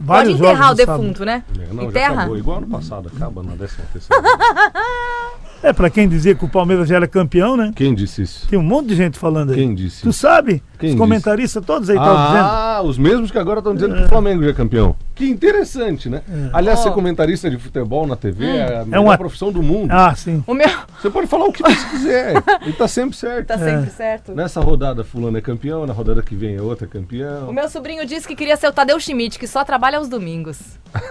Vários 0.00 0.38
pode 0.38 0.48
enterrar 0.50 0.72
o 0.72 0.74
defunto, 0.74 1.24
né? 1.24 1.42
É, 1.58 1.72
não, 1.72 1.82
já 1.84 1.88
Enterra. 1.90 2.14
acabou. 2.14 2.38
Igual 2.38 2.58
ano 2.58 2.66
passado, 2.68 3.10
acaba 3.14 3.42
na 3.42 3.52
13 3.52 3.76
terceira. 3.92 4.22
É, 5.62 5.74
pra 5.74 5.90
quem 5.90 6.08
dizia 6.08 6.34
que 6.34 6.42
o 6.42 6.48
Palmeiras 6.48 6.88
já 6.88 6.96
era 6.96 7.06
campeão, 7.06 7.54
né? 7.54 7.70
Quem 7.76 7.94
disse 7.94 8.22
isso? 8.22 8.48
Tem 8.48 8.58
um 8.58 8.62
monte 8.62 8.88
de 8.88 8.94
gente 8.96 9.18
falando 9.18 9.50
aí. 9.50 9.56
Quem 9.56 9.74
disse 9.74 10.00
Tu 10.02 10.10
sabe? 10.10 10.62
Quem 10.78 10.88
Os 10.88 10.94
disse? 10.94 10.96
comentaristas 10.96 11.62
todos 11.62 11.90
aí 11.90 11.96
estão 11.98 12.14
dizendo. 12.14 12.44
Ah, 12.44 12.80
os 12.82 12.96
mesmos 12.96 13.30
que 13.30 13.38
agora 13.38 13.58
estão 13.60 13.74
dizendo 13.74 13.94
que 13.94 14.04
o 14.04 14.08
Flamengo 14.08 14.42
já 14.42 14.48
é 14.50 14.52
campeão. 14.54 14.96
Que 15.20 15.28
interessante, 15.28 16.08
né? 16.08 16.22
Aliás, 16.50 16.80
Ó. 16.80 16.84
ser 16.84 16.92
comentarista 16.92 17.50
de 17.50 17.58
futebol 17.58 18.06
na 18.06 18.16
TV 18.16 18.46
é 18.46 18.78
a 18.80 18.84
melhor 18.86 19.02
uma- 19.04 19.18
profissão 19.18 19.52
do 19.52 19.62
mundo. 19.62 19.90
Ah, 19.92 20.14
sim. 20.14 20.42
O 20.46 20.54
meu 20.54 20.66
Você 20.98 21.10
pode 21.10 21.26
falar 21.26 21.44
o 21.44 21.52
que 21.52 21.62
você 21.62 21.88
quiser. 21.90 22.42
Ele 22.62 22.72
tá 22.72 22.88
sempre 22.88 23.14
certo. 23.14 23.48
tá 23.48 23.58
sempre 23.58 23.90
certo. 23.90 24.34
Nessa 24.34 24.62
rodada 24.62 25.04
fulano 25.04 25.36
é 25.36 25.42
campeão, 25.42 25.84
na 25.86 25.92
rodada 25.92 26.22
que 26.22 26.34
vem 26.34 26.56
é 26.56 26.62
outra 26.62 26.86
O 26.86 26.90
campeão. 26.90 27.52
meu 27.52 27.68
sobrinho 27.68 28.06
disse 28.06 28.26
que 28.26 28.34
queria 28.34 28.56
ser 28.56 28.68
o 28.68 28.72
Tadeu 28.72 28.98
Schmidt, 28.98 29.38
que 29.38 29.46
só 29.46 29.62
trabalha 29.62 29.98
aos 29.98 30.08
domingos. 30.08 30.58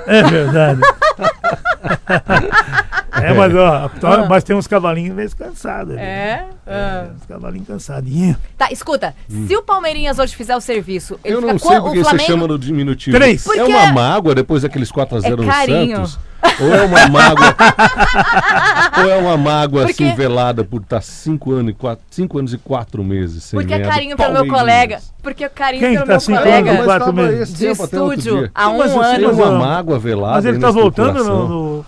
É 0.07 0.23
verdade. 0.23 0.81
é, 3.13 3.33
mas 3.33 3.53
ó, 3.55 3.89
mas 4.27 4.43
tem 4.43 4.55
uns 4.55 4.67
cavalinhos 4.67 5.15
meio 5.15 5.35
cansados. 5.35 5.93
ali. 5.93 6.01
É? 6.01 6.45
Ah. 6.67 7.07
Uns 7.15 7.25
cavalinhos 7.25 7.67
cansadinhos. 7.67 8.37
Tá, 8.57 8.71
escuta. 8.71 9.15
Se 9.47 9.55
o 9.55 9.63
Palmeirinhas 9.63 10.19
hoje 10.19 10.35
fizer 10.35 10.55
o 10.55 10.61
serviço, 10.61 11.19
ele 11.23 11.35
Eu 11.35 11.39
fica 11.41 11.53
não 11.53 11.59
com 11.59 11.69
sei 11.69 11.77
o 11.77 11.81
porque 11.83 11.97
você 11.99 12.03
Flamengo. 12.03 12.27
chama 12.27 12.47
no 12.47 12.59
diminutivo. 12.59 13.17
Três. 13.17 13.41
É 13.41 13.45
Porque- 13.45 13.61
uma 13.63 13.91
mágoa 14.01 14.35
depois 14.35 14.61
daqueles 14.63 14.91
4x0 14.91 15.25
É 15.25 15.35
no. 15.35 15.95
Santos? 16.07 16.19
Ou 16.61 16.73
é 16.73 16.83
uma 16.85 17.07
mágoa. 17.09 17.55
ou 19.03 19.09
é 19.09 19.15
uma 19.17 19.37
mágoa 19.37 19.85
Porque- 19.85 20.03
assim 20.05 20.15
velada 20.15 20.63
por 20.63 20.81
estar 20.81 21.01
5 21.01 21.51
anos, 21.53 21.71
e 21.71 21.73
quatro- 21.75 22.03
cinco 22.09 22.37
anos 22.39 22.53
e 22.53 22.57
4 22.57 23.03
meses 23.03 23.43
sem 23.43 23.59
Porque 23.59 23.73
é 23.73 23.79
carinho 23.79 24.15
pelo 24.15 24.33
meu 24.33 24.47
colega. 24.47 24.99
Porque 25.21 25.43
é 25.43 25.49
carinho 25.49 25.81
Quem 25.81 25.93
pelo 25.95 26.05
tá 26.05 26.11
meu 26.13 26.19
cinco 26.21 26.37
colega 26.39 26.71
anos, 26.71 26.85
quatro 26.85 27.13
meses? 27.13 27.53
de 27.53 27.65
estúdio 27.67 28.49
há 28.55 28.69
um 28.69 28.77
Mas 28.77 28.91
Tem 28.93 29.01
ano. 29.25 29.31
não- 29.33 29.33
uma 29.33 29.59
mágoa 29.59 29.99
velada. 29.99 30.35
Mas 30.35 30.45
ele 30.45 30.59
tá 30.59 30.71
voltando 30.71 31.23
no, 31.23 31.47
no- 31.49 31.85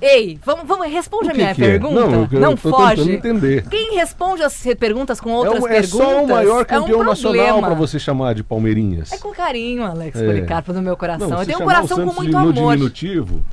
Ei, 0.00 0.38
vamos, 0.44 0.66
vamos 0.66 0.90
responde 0.90 1.30
a 1.30 1.34
minha 1.34 1.54
que 1.54 1.62
é? 1.62 1.66
pergunta. 1.78 1.94
Não, 1.94 2.00
eu- 2.12 2.20
eu 2.22 2.26
tô 2.28 2.28
tentando 2.28 2.56
foge. 2.56 3.12
entender. 3.12 3.68
Quem 3.68 3.96
responde 3.96 4.42
as 4.42 4.56
perguntas 4.78 5.20
com 5.20 5.30
É, 5.30 5.34
outras 5.34 5.62
o- 5.62 5.66
é 5.68 5.70
perguntas? 5.80 5.90
só 5.90 6.22
o 6.24 6.28
maior 6.28 6.58
é 6.60 6.62
um 6.62 6.64
campeão 6.64 7.04
nacional 7.04 7.60
pra 7.60 7.74
você 7.74 7.98
chamar 7.98 8.34
de 8.34 8.42
Palmeirinhas. 8.42 9.12
É 9.12 9.18
com 9.18 9.30
carinho, 9.30 9.82
Alex 9.84 10.18
É. 10.20 10.24
Policarpo, 10.24 10.72
do 10.72 10.80
meu 10.80 10.96
coração. 10.96 11.28
Não, 11.28 11.40
eu 11.40 11.46
tenho 11.46 11.58
um 11.60 11.64
coração 11.64 11.98
com 12.06 12.14
muito 12.14 12.32
no 12.32 12.38
amor. 12.38 12.52
diminutivo, 12.54 13.44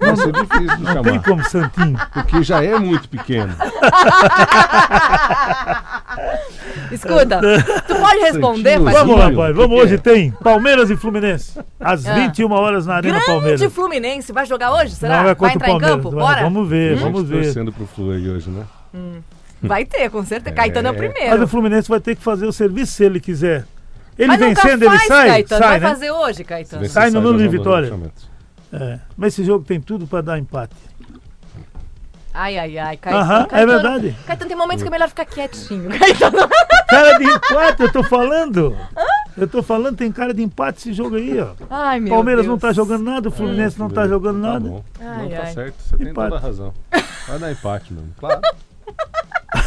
vai 0.00 0.16
ser 0.16 0.32
difícil 0.32 0.76
de 0.76 0.82
Não 0.82 1.02
tem 1.02 1.12
chamar. 1.12 1.22
como, 1.24 1.44
Santinho. 1.44 1.98
Porque 2.12 2.42
já 2.42 2.62
é 2.62 2.78
muito 2.78 3.08
pequeno. 3.08 3.54
Escuta, 6.90 7.40
tu 7.86 7.94
pode 7.96 8.18
responder, 8.20 8.78
Santinho. 8.78 8.92
Vamos, 8.92 9.20
rapaz, 9.20 9.56
vamos. 9.56 9.80
Hoje 9.80 9.98
tem 9.98 10.30
Palmeiras 10.32 10.90
e 10.90 10.96
Fluminense. 10.96 11.58
Às 11.80 12.06
Ah. 12.06 12.14
21 12.14 12.52
horas 12.52 12.86
na 12.86 12.94
Arena 12.96 13.20
Palmeiras. 13.24 13.60
Grande 13.60 13.74
Fluminense, 13.74 14.32
vai 14.32 14.46
jogar 14.46 14.72
hoje? 14.74 14.94
Será? 14.94 15.14
Não, 15.14 15.20
é 15.22 15.24
vai 15.26 15.34
contra 15.34 15.52
o 15.52 15.56
entrar 15.56 15.66
em 15.68 15.70
Palmeiras. 15.72 15.96
campo? 15.96 16.10
Vai, 16.10 16.20
Bora? 16.24 16.42
Vamos 16.42 16.68
ver, 16.68 16.96
vamos 16.96 17.20
Gente 17.22 17.30
ver. 17.30 17.44
torcendo 17.44 17.72
pro 17.72 17.86
Flu 17.86 18.10
aí 18.12 18.28
hoje, 18.28 18.50
né? 18.50 18.64
Vai 19.62 19.84
ter, 19.84 20.10
com 20.10 20.24
certeza. 20.24 20.54
Caetano 20.54 20.88
é 20.88 20.90
o 20.90 20.94
É. 20.94 20.98
Mas 20.98 21.12
primeiro. 21.14 21.44
o 21.44 21.48
Fluminense 21.48 21.88
vai 21.88 22.00
ter 22.00 22.14
que 22.14 22.22
fazer 22.22 22.46
o 22.46 22.52
serviço 22.52 22.92
se 22.92 23.04
ele 23.04 23.18
quiser. 23.20 23.64
Ele 24.16 24.28
Mas 24.28 24.38
nunca 24.40 24.62
vencendo, 24.62 24.82
ele 24.84 24.98
sai, 25.00 25.28
Caetano. 25.28 25.60
sai 25.62 25.70
vai 25.70 25.80
né? 25.80 25.88
fazer 25.88 26.10
hoje, 26.12 26.44
Caetano. 26.44 26.86
Sai 26.88 27.10
no 27.10 27.20
número 27.20 27.38
de 27.38 27.44
vamos 27.48 27.58
vitória. 27.58 27.92
É. 28.80 28.98
Mas 29.16 29.32
esse 29.34 29.44
jogo 29.44 29.64
tem 29.64 29.80
tudo 29.80 30.06
pra 30.06 30.20
dar 30.20 30.38
empate. 30.38 30.74
Ai, 32.36 32.58
ai, 32.58 32.76
ai, 32.78 32.96
Caetano. 32.96 33.24
Aham, 33.24 33.42
é 33.42 33.46
Caetano- 33.46 33.72
verdade. 33.72 34.16
Caetano, 34.26 34.48
tem 34.48 34.56
momentos 34.58 34.82
que 34.82 34.88
é 34.88 34.90
melhor 34.90 35.08
ficar 35.08 35.24
quietinho. 35.24 35.88
Caetano. 35.96 36.48
Cara 36.88 37.18
de 37.18 37.24
empate, 37.24 37.82
eu 37.82 37.92
tô 37.92 38.02
falando. 38.02 38.76
Eu 39.36 39.46
tô 39.48 39.62
falando, 39.62 39.96
tem 39.96 40.10
cara 40.10 40.34
de 40.34 40.42
empate 40.42 40.78
esse 40.78 40.92
jogo 40.92 41.14
aí, 41.16 41.40
ó. 41.40 41.54
Ai, 41.70 42.00
meu 42.00 42.12
Palmeiras 42.12 42.44
Deus. 42.44 42.50
não 42.52 42.58
tá 42.58 42.72
jogando 42.72 43.04
nada, 43.04 43.28
o 43.28 43.32
Fluminense 43.32 43.78
não 43.78 43.88
tá 43.88 44.06
jogando 44.08 44.42
Tá 44.42 44.48
nada. 44.52 44.68
bom. 44.68 44.84
Ai, 45.00 45.22
não 45.22 45.30
tá 45.30 45.42
ai. 45.44 45.52
certo, 45.52 45.74
você 45.80 45.96
tem 45.96 46.08
Empate. 46.08 46.30
toda 46.30 46.40
a 46.40 46.44
razão. 46.44 46.74
Vai 47.28 47.38
dar 47.38 47.52
empate 47.52 47.92
mesmo, 47.92 48.12
claro. 48.18 48.40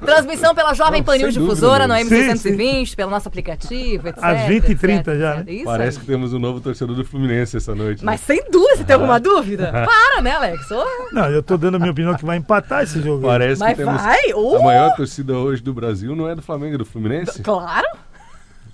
Transmissão 0.00 0.54
pela 0.54 0.74
Jovem 0.74 1.00
Não, 1.00 1.04
Pan 1.04 1.16
News 1.18 1.34
sem 1.34 1.42
dúvida, 1.42 1.54
Difusora 1.54 1.86
no 1.88 1.94
mesmo. 1.94 2.10
M620, 2.10 2.94
pelo 2.96 3.10
nosso 3.10 3.28
aplicativo, 3.28 4.08
etc. 4.08 4.22
Às 4.24 4.40
20h30 4.42 4.98
etc, 4.98 5.18
já, 5.18 5.34
né? 5.36 5.44
Isso 5.48 5.64
Parece 5.64 5.98
aí. 5.98 6.00
que 6.04 6.10
temos 6.10 6.32
um 6.32 6.38
novo 6.38 6.60
torcedor 6.60 6.96
do 6.96 7.04
Fluminense 7.04 7.56
essa 7.56 7.74
noite. 7.74 8.00
né? 8.04 8.06
Mas 8.12 8.20
sem 8.20 8.42
dúvida, 8.50 8.76
você 8.78 8.84
tem 8.84 8.94
alguma 8.94 9.18
dúvida? 9.20 9.70
Para, 9.72 10.22
né, 10.22 10.32
Alex? 10.32 10.70
Ô, 10.70 10.84
Não, 11.12 11.30
eu 11.30 11.42
tô 11.42 11.56
dando 11.56 11.76
a 11.76 11.78
minha 11.78 11.92
opinião 11.92 12.14
que 12.16 12.24
vai 12.24 12.36
empatar 12.36 12.82
esse 12.82 13.00
jogo. 13.00 13.26
aí. 13.26 13.32
Parece 13.38 13.60
Mas 13.60 13.70
que 13.76 13.84
temos 13.84 14.02
vai? 14.02 14.32
Uh! 14.34 14.56
a 14.56 14.62
maior 14.62 14.96
torcida 14.96 15.32
hoje 15.34 15.62
do 15.62 15.72
Brasil 15.72 16.14
não 16.16 16.28
é 16.28 16.34
do 16.34 16.42
Flamengo, 16.42 16.74
é 16.74 16.78
do 16.78 16.84
Fluminense. 16.84 17.42
Claro. 17.42 17.86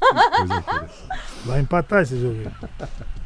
Vai 1.44 1.60
empatar 1.60 2.02
esse 2.02 2.18
jogo 2.20 2.36
aí. 2.40 2.48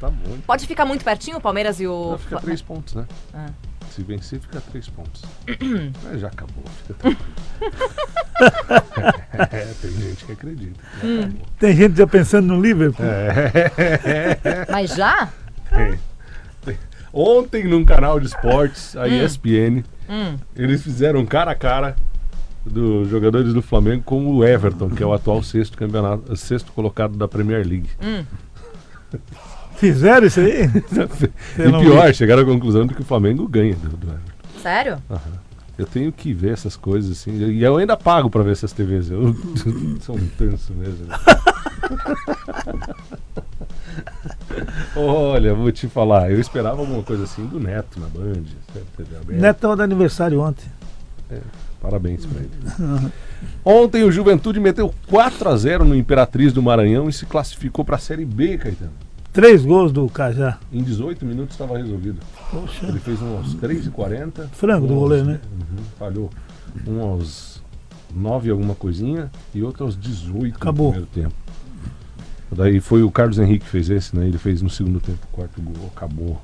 Tá 0.01 0.11
bom. 0.11 0.39
Pode 0.47 0.67
ficar 0.67 0.85
muito 0.85 1.05
pertinho 1.05 1.37
o 1.37 1.41
Palmeiras 1.41 1.81
e 1.81 1.87
o... 1.87 2.07
Então 2.15 2.19
fica 2.19 2.41
três 2.41 2.63
pontos, 2.63 2.95
né? 2.95 3.07
Ah. 3.33 3.47
Se 3.95 4.03
vencer, 4.03 4.41
fica 4.41 4.61
três 4.61 4.89
pontos. 4.89 5.23
Mas 6.03 6.21
já 6.21 6.27
acabou, 6.27 6.65
fica 6.85 6.95
tranquilo. 6.99 7.31
é, 9.53 9.75
tem 9.81 9.91
gente 9.93 10.25
que 10.25 10.33
acredita. 10.33 10.81
que 11.01 11.07
Hum. 11.07 11.17
já 11.21 11.27
acabou. 11.27 11.47
Tem 11.61 11.77
gente 11.77 11.97
já 11.99 12.07
pensando 12.07 12.47
no 12.49 12.61
Liverpool. 12.61 13.07
É. 13.07 14.67
Mas 14.71 14.95
já? 14.97 15.33
Tem. 15.71 15.99
Tem. 16.65 16.79
Ontem, 17.13 17.65
num 17.65 17.85
canal 17.85 18.19
de 18.19 18.27
esportes, 18.27 18.97
a 18.97 19.07
ESPN, 19.07 19.85
Hum. 20.09 20.37
eles 20.57 20.83
fizeram 20.83 21.25
cara 21.25 21.53
a 21.53 21.55
cara 21.55 21.95
dos 22.67 23.09
jogadores 23.09 23.55
do 23.55 23.63
Flamengo 23.63 24.03
com 24.03 24.27
o 24.27 24.45
Everton, 24.45 24.91
que 24.91 25.03
é 25.03 25.07
o 25.07 25.13
atual 25.13 25.41
sexto 25.43 25.77
campeonato, 25.79 26.37
sexto 26.37 26.73
colocado 26.73 27.17
da 27.17 27.29
Premier 27.29 27.65
League. 27.67 27.89
Fizeram 29.93 30.27
isso 30.27 30.41
aí? 30.41 30.65
e 30.65 31.83
pior, 31.83 32.15
chegaram 32.15 32.43
à 32.43 32.47
conclusão 32.47 32.87
de 32.87 32.95
que 32.95 33.03
o 33.03 33.05
Flamengo 33.05 33.47
ganha 33.47 33.75
do, 33.75 33.91
do 33.91 34.07
Everton. 34.07 34.33
Sério? 34.63 34.99
Eu 35.77 35.85
tenho 35.85 36.11
que 36.11 36.33
ver 36.33 36.53
essas 36.53 36.75
coisas 36.75 37.11
assim. 37.11 37.33
E 37.33 37.63
eu 37.63 37.77
ainda 37.77 37.99
pago 37.99 38.31
pra 38.31 38.43
ver 38.43 38.53
essas 38.53 38.73
TVs. 38.73 39.11
Eu 39.11 39.37
sou 40.01 40.17
um 40.17 40.27
tanso 40.39 40.73
mesmo. 40.73 41.07
Olha, 44.97 45.53
vou 45.55 45.71
te 45.71 45.87
falar, 45.87 46.31
eu 46.31 46.41
esperava 46.41 46.81
alguma 46.81 47.03
coisa 47.03 47.25
assim 47.25 47.45
do 47.45 47.61
Neto 47.61 48.01
na 48.01 48.07
Band. 48.07 48.45
Neto 49.29 49.59
tava 49.59 49.77
de 49.77 49.83
aniversário 49.83 50.41
ontem. 50.41 50.65
Parabéns 51.81 52.25
pra 52.25 52.41
ele. 52.41 52.51
Ontem 53.63 54.05
o 54.05 54.13
Juventude 54.13 54.59
meteu 54.59 54.95
4 55.09 55.49
a 55.51 55.57
0 55.57 55.85
no 55.85 55.95
Imperatriz 55.95 56.53
do 56.53 56.63
Maranhão 56.63 57.09
e 57.09 57.13
se 57.13 57.27
classificou 57.27 57.85
pra 57.85 57.99
Série 57.99 58.25
B, 58.25 58.57
Caetano. 58.57 59.04
Três 59.35 59.65
gols 59.65 59.91
do 59.93 60.09
Cajá. 60.09 60.59
Em 60.73 60.83
18 60.83 61.27
minutos 61.27 61.55
estava 61.55 61.77
resolvido. 61.77 62.21
Poxa. 62.51 62.87
Ele 62.87 62.99
fez 63.01 63.21
um 63.21 63.37
aos 63.37 63.55
3h40. 63.57 64.49
Frango 64.53 64.87
do 64.87 64.93
um 64.93 64.97
aos- 64.97 65.03
goleiro, 65.03 65.27
né? 65.27 65.41
Uhum, 65.53 65.85
falhou. 65.99 66.31
Um 66.87 67.01
aos 67.03 67.61
9 68.15 68.49
alguma 68.51 68.75
coisinha 68.77 69.31
e 69.53 69.61
outro 69.63 69.85
aos 69.85 69.97
18 69.99 70.55
Acabou. 70.57 70.87
no 70.87 70.93
primeiro 71.05 71.11
tempo. 71.13 71.35
Daí 72.53 72.79
foi 72.81 73.03
o 73.03 73.11
Carlos 73.11 73.39
Henrique 73.39 73.65
que 73.65 73.71
fez 73.71 73.91
esse, 73.91 74.17
né? 74.17 74.25
Ele 74.27 74.39
fez 74.39 74.63
no 74.63 74.71
segundo 74.71 75.01
tempo, 75.01 75.19
o 75.33 75.37
quarto 75.37 75.61
gol, 75.61 75.91
acabou. 75.95 76.41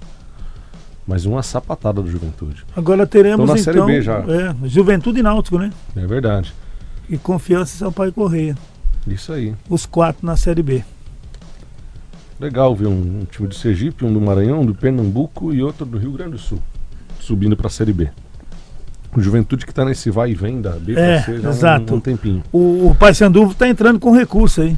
Mas 1.07 1.25
uma 1.25 1.43
sapatada 1.45 2.03
do 2.03 2.11
Juventude. 2.11 2.65
Agora 2.77 3.07
teremos 3.07 3.41
Estão 3.45 3.55
na 3.57 3.63
Série 3.63 3.77
então 3.79 3.87
B 3.87 4.03
já. 4.03 4.19
é, 4.19 4.69
Juventude 4.69 5.21
e 5.21 5.23
Náutico, 5.23 5.59
né? 5.59 5.71
É 5.95 6.05
verdade. 6.07 6.53
E 7.09 7.17
Confiança 7.17 7.75
e 7.77 7.79
Sampaio 7.79 8.13
Correia. 8.13 8.57
Isso 9.07 9.33
aí. 9.33 9.55
Os 9.69 9.87
quatro 9.87 10.27
na 10.27 10.37
Série 10.37 10.63
B. 10.63 10.85
Legal 12.41 12.75
ver 12.75 12.87
um, 12.87 13.21
um 13.21 13.25
time 13.31 13.47
de 13.49 13.57
Sergipe, 13.57 14.05
um 14.05 14.13
do 14.13 14.21
Maranhão, 14.21 14.61
um 14.63 14.67
do 14.67 14.75
Pernambuco 14.75 15.53
e 15.53 15.63
outro 15.63 15.85
do 15.85 15.99
Rio 15.99 16.13
Grande 16.13 16.33
do 16.33 16.39
Sul. 16.39 16.59
Subindo 17.19 17.55
pra 17.57 17.69
Série 17.69 17.93
B. 17.93 18.09
O 19.15 19.21
Juventude 19.21 19.67
que 19.67 19.75
tá 19.75 19.85
nesse 19.85 20.11
vai 20.11 20.31
e 20.31 20.35
vem 20.35 20.63
da 20.63 20.71
B 20.71 20.95
É, 20.99 21.21
C 21.21 21.39
já 21.41 21.49
há 21.49 21.51
um- 21.51 21.53
exato. 21.55 21.95
um 21.95 22.01
tempinho. 22.01 22.43
O, 22.51 22.89
o 22.91 22.95
Paysandu 22.95 23.53
tá 23.55 23.69
entrando 23.69 23.99
com 24.01 24.13
recurso 24.13 24.63
aí. 24.63 24.77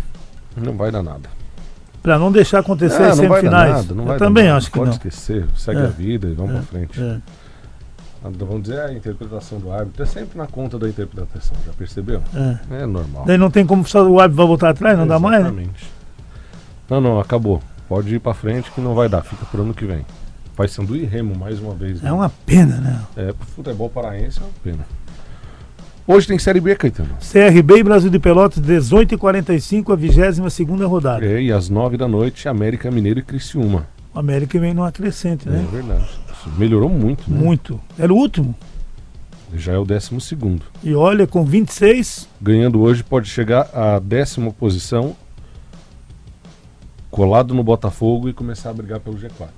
Não 0.57 0.73
vai 0.77 0.91
dar 0.91 1.03
nada. 1.03 1.29
Pra 2.03 2.19
não 2.19 2.33
deixar 2.33 2.59
acontecer 2.59 3.01
Ah, 3.03 3.11
as 3.11 3.19
não 3.19 3.29
vai 3.29 3.43
dar 3.43 3.51
semifinais. 3.51 3.89
nada, 3.89 3.95
não 3.95 4.13
Eu 4.13 4.19
também 4.19 4.49
acho 4.49 4.67
que 4.67 4.79
Pode 4.79 4.87
não. 4.91 4.97
esquecer, 4.97 5.47
segue 5.57 5.81
É. 5.81 5.85
a 5.85 5.89
vida 5.89 6.27
e 6.27 6.33
vamos 6.35 6.53
É. 6.53 6.55
pra 6.55 6.63
frente. 6.63 7.01
É. 7.01 7.19
Ah, 8.25 8.31
Vamos 8.39 8.63
dizer 8.63 8.81
a 8.81 8.93
interpretação 8.93 9.59
do 9.61 9.71
árbitro 9.71 10.03
é 10.03 10.07
sempre 10.07 10.37
na 10.39 10.47
conta 10.47 10.79
da 10.79 10.89
interpretação, 10.89 11.57
já 11.67 11.73
percebeu? 11.73 12.23
É. 12.35 12.83
É 12.83 12.87
normal. 12.87 13.25
Daí 13.27 13.37
não 13.39 13.51
tem 13.51 13.65
como 13.67 13.83
o 13.85 14.21
árbitro 14.21 14.37
vai 14.37 14.47
voltar 14.47 14.71
atrás, 14.71 14.99
não 14.99 15.07
dá 15.07 15.19
mais, 15.19 15.43
né? 15.45 15.49
Exatamente. 15.51 15.92
Não, 16.89 17.01
não, 17.01 17.21
acabou. 17.21 17.63
Pode 17.89 18.15
ir 18.15 18.19
pra 18.19 18.35
frente 18.35 18.71
que 18.71 18.81
não 18.81 18.95
vai 18.95 19.09
dar, 19.09 19.23
fica 19.23 19.45
pro 19.47 19.63
ano 19.63 19.75
que 19.75 19.85
vem. 19.85 20.05
Paysandu 20.57 20.97
e 20.97 21.05
Remo 21.05 21.35
mais 21.35 21.59
uma 21.59 21.75
vez. 21.75 22.01
né? 22.01 22.11
É 22.11 22.13
uma 22.13 22.31
pena, 22.45 22.77
né? 22.77 23.01
É, 23.17 23.33
pro 23.33 23.47
futebol 23.47 23.89
paraense 23.89 24.39
é 24.39 24.43
uma 24.43 24.51
pena. 24.63 24.87
Hoje 26.07 26.27
tem 26.27 26.39
Série 26.39 26.61
B, 26.61 26.75
Caetano. 26.75 27.11
CRB 27.21 27.79
e 27.79 27.83
Brasil 27.83 28.11
de 28.11 28.19
Pelotas, 28.19 28.61
18 28.61 29.15
e 29.15 29.19
45 29.19 29.93
a 29.93 29.97
22 29.97 30.81
rodada. 30.83 31.25
É, 31.25 31.41
e 31.41 31.53
às 31.53 31.69
nove 31.69 31.97
da 31.97 32.09
noite, 32.09 32.49
América 32.49 32.91
Mineiro 32.91 33.21
e 33.21 33.23
Criciúma. 33.23 33.87
O 34.13 34.19
América 34.19 34.59
vem 34.59 34.75
numa 34.75 34.91
crescente, 34.91 35.49
né? 35.49 35.65
É 35.67 35.75
verdade. 35.75 36.05
Isso 36.33 36.51
melhorou 36.59 36.89
muito, 36.89 37.31
né? 37.31 37.39
Muito. 37.39 37.81
Era 37.99 38.13
o 38.13 38.17
último. 38.17 38.55
Já 39.55 39.73
é 39.73 39.79
o 39.79 39.85
décimo 39.85 40.21
segundo. 40.21 40.63
E 40.83 40.95
olha, 40.95 41.27
com 41.27 41.45
26, 41.45 42.29
Ganhando 42.41 42.81
hoje 42.81 43.03
pode 43.05 43.29
chegar 43.29 43.69
à 43.73 43.99
décima 43.99 44.51
posição, 44.51 45.15
colado 47.13 47.55
no 47.55 47.63
Botafogo 47.63 48.29
e 48.31 48.33
começar 48.33 48.71
a 48.71 48.73
brigar 48.73 48.99
pelo 48.99 49.17
G4. 49.17 49.49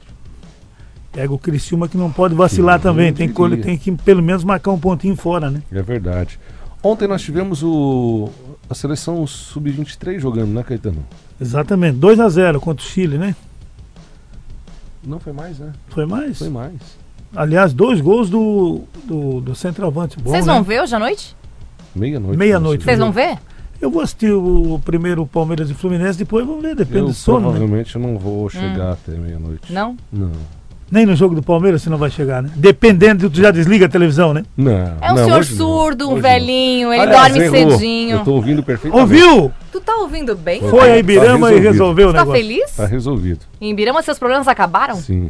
pega 1.13 1.33
o 1.33 1.39
Criciúma 1.39 1.89
que 1.89 1.97
não 1.97 2.11
pode 2.11 2.35
vacilar 2.35 2.81
Quem 2.81 2.91
também. 2.91 3.13
Tem 3.15 3.33
que, 3.33 3.57
tem 3.63 3.79
que 3.79 3.93
pelo 3.93 4.21
menos 4.21 4.43
marcar 4.43 4.73
um 4.73 4.79
pontinho 4.79 5.15
fora, 5.15 5.49
né? 5.49 5.63
É 5.73 5.81
verdade. 5.81 6.39
Ontem 6.83 7.07
nós 7.07 7.23
tivemos 7.23 7.63
o, 7.63 8.29
a 8.69 8.75
seleção 8.75 9.25
sub-23 9.25 10.19
jogando, 10.19 10.53
né, 10.53 10.65
Caetano? 10.65 11.07
Exatamente. 11.41 11.97
2 11.97 12.19
a 12.19 12.29
0 12.29 12.61
contra 12.61 12.85
o 12.85 12.89
Chile, 12.89 13.17
né? 13.17 13.37
Não 15.03 15.21
foi 15.21 15.33
mais, 15.33 15.59
né? 15.59 15.73
Foi 15.89 16.05
mais. 16.05 16.39
Foi 16.39 16.49
mais. 16.49 16.75
Aliás, 17.37 17.73
dois 17.73 18.01
gols 18.01 18.29
do, 18.29 18.83
do, 19.05 19.41
do 19.41 19.55
centroavante. 19.55 20.17
Vocês 20.21 20.45
né? 20.45 20.53
vão 20.53 20.63
ver 20.63 20.83
hoje 20.83 20.95
à 20.95 20.99
noite? 20.99 21.37
Meia-noite. 21.95 22.37
Meia-noite. 22.37 22.85
Vocês 22.85 22.99
vão 22.99 23.13
ver? 23.13 23.39
Eu 23.85 23.91
vou 23.91 24.01
assistir 24.01 24.33
o 24.33 24.81
primeiro 24.83 25.27
Palmeiras 25.27 25.69
e 25.69 25.75
Fluminense, 25.75 26.19
depois 26.19 26.47
vamos 26.47 26.63
ver, 26.63 26.75
depende 26.75 27.01
Eu 27.01 27.07
do 27.09 27.13
sono. 27.13 27.41
Né? 27.41 27.59
provavelmente 27.59 27.99
não 27.99 28.17
vou 28.17 28.49
chegar 28.49 28.93
até 28.93 29.13
meia-noite. 29.13 29.71
Não? 29.71 29.95
Não. 30.11 30.33
Nem 30.91 31.05
no 31.05 31.15
jogo 31.15 31.35
do 31.35 31.43
Palmeiras 31.43 31.83
você 31.83 31.91
não 31.91 31.99
vai 31.99 32.11
chegar, 32.11 32.43
né? 32.43 32.51
Dependendo, 32.57 33.29
tu 33.29 33.39
já 33.39 33.51
desliga 33.51 33.85
a 33.85 33.89
televisão, 33.89 34.33
né? 34.33 34.43
Não. 34.57 34.97
É 35.03 35.13
um 35.13 35.17
não, 35.17 35.25
senhor 35.27 35.45
surdo, 35.45 36.09
um 36.09 36.19
velhinho, 36.19 36.95
ele 36.95 37.03
Aliás, 37.03 37.35
dorme 37.35 37.45
errou. 37.45 37.73
cedinho. 37.73 38.17
Eu 38.17 38.25
tô 38.25 38.33
ouvindo 38.33 38.63
perfeitamente. 38.63 39.03
Ouviu? 39.03 39.53
Tu 39.71 39.81
tá 39.83 39.97
ouvindo 39.97 40.35
bem? 40.35 40.61
Foi. 40.61 40.71
Foi 40.71 40.93
a? 40.93 40.97
Ibirama 40.97 41.53
e 41.53 41.57
resolvido. 41.57 41.73
resolveu 41.73 42.09
o 42.09 42.13
Tá 42.15 42.25
feliz? 42.25 42.71
Tá 42.71 42.87
resolvido. 42.87 43.41
Em 43.61 43.71
Ibirama 43.71 44.03
seus 44.03 44.19
problemas 44.19 44.49
acabaram? 44.49 44.95
Sim. 44.95 45.29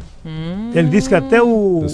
Ele 0.73 0.89
disse 0.89 1.09
que 1.09 1.15
até 1.17 1.43
o, 1.43 1.85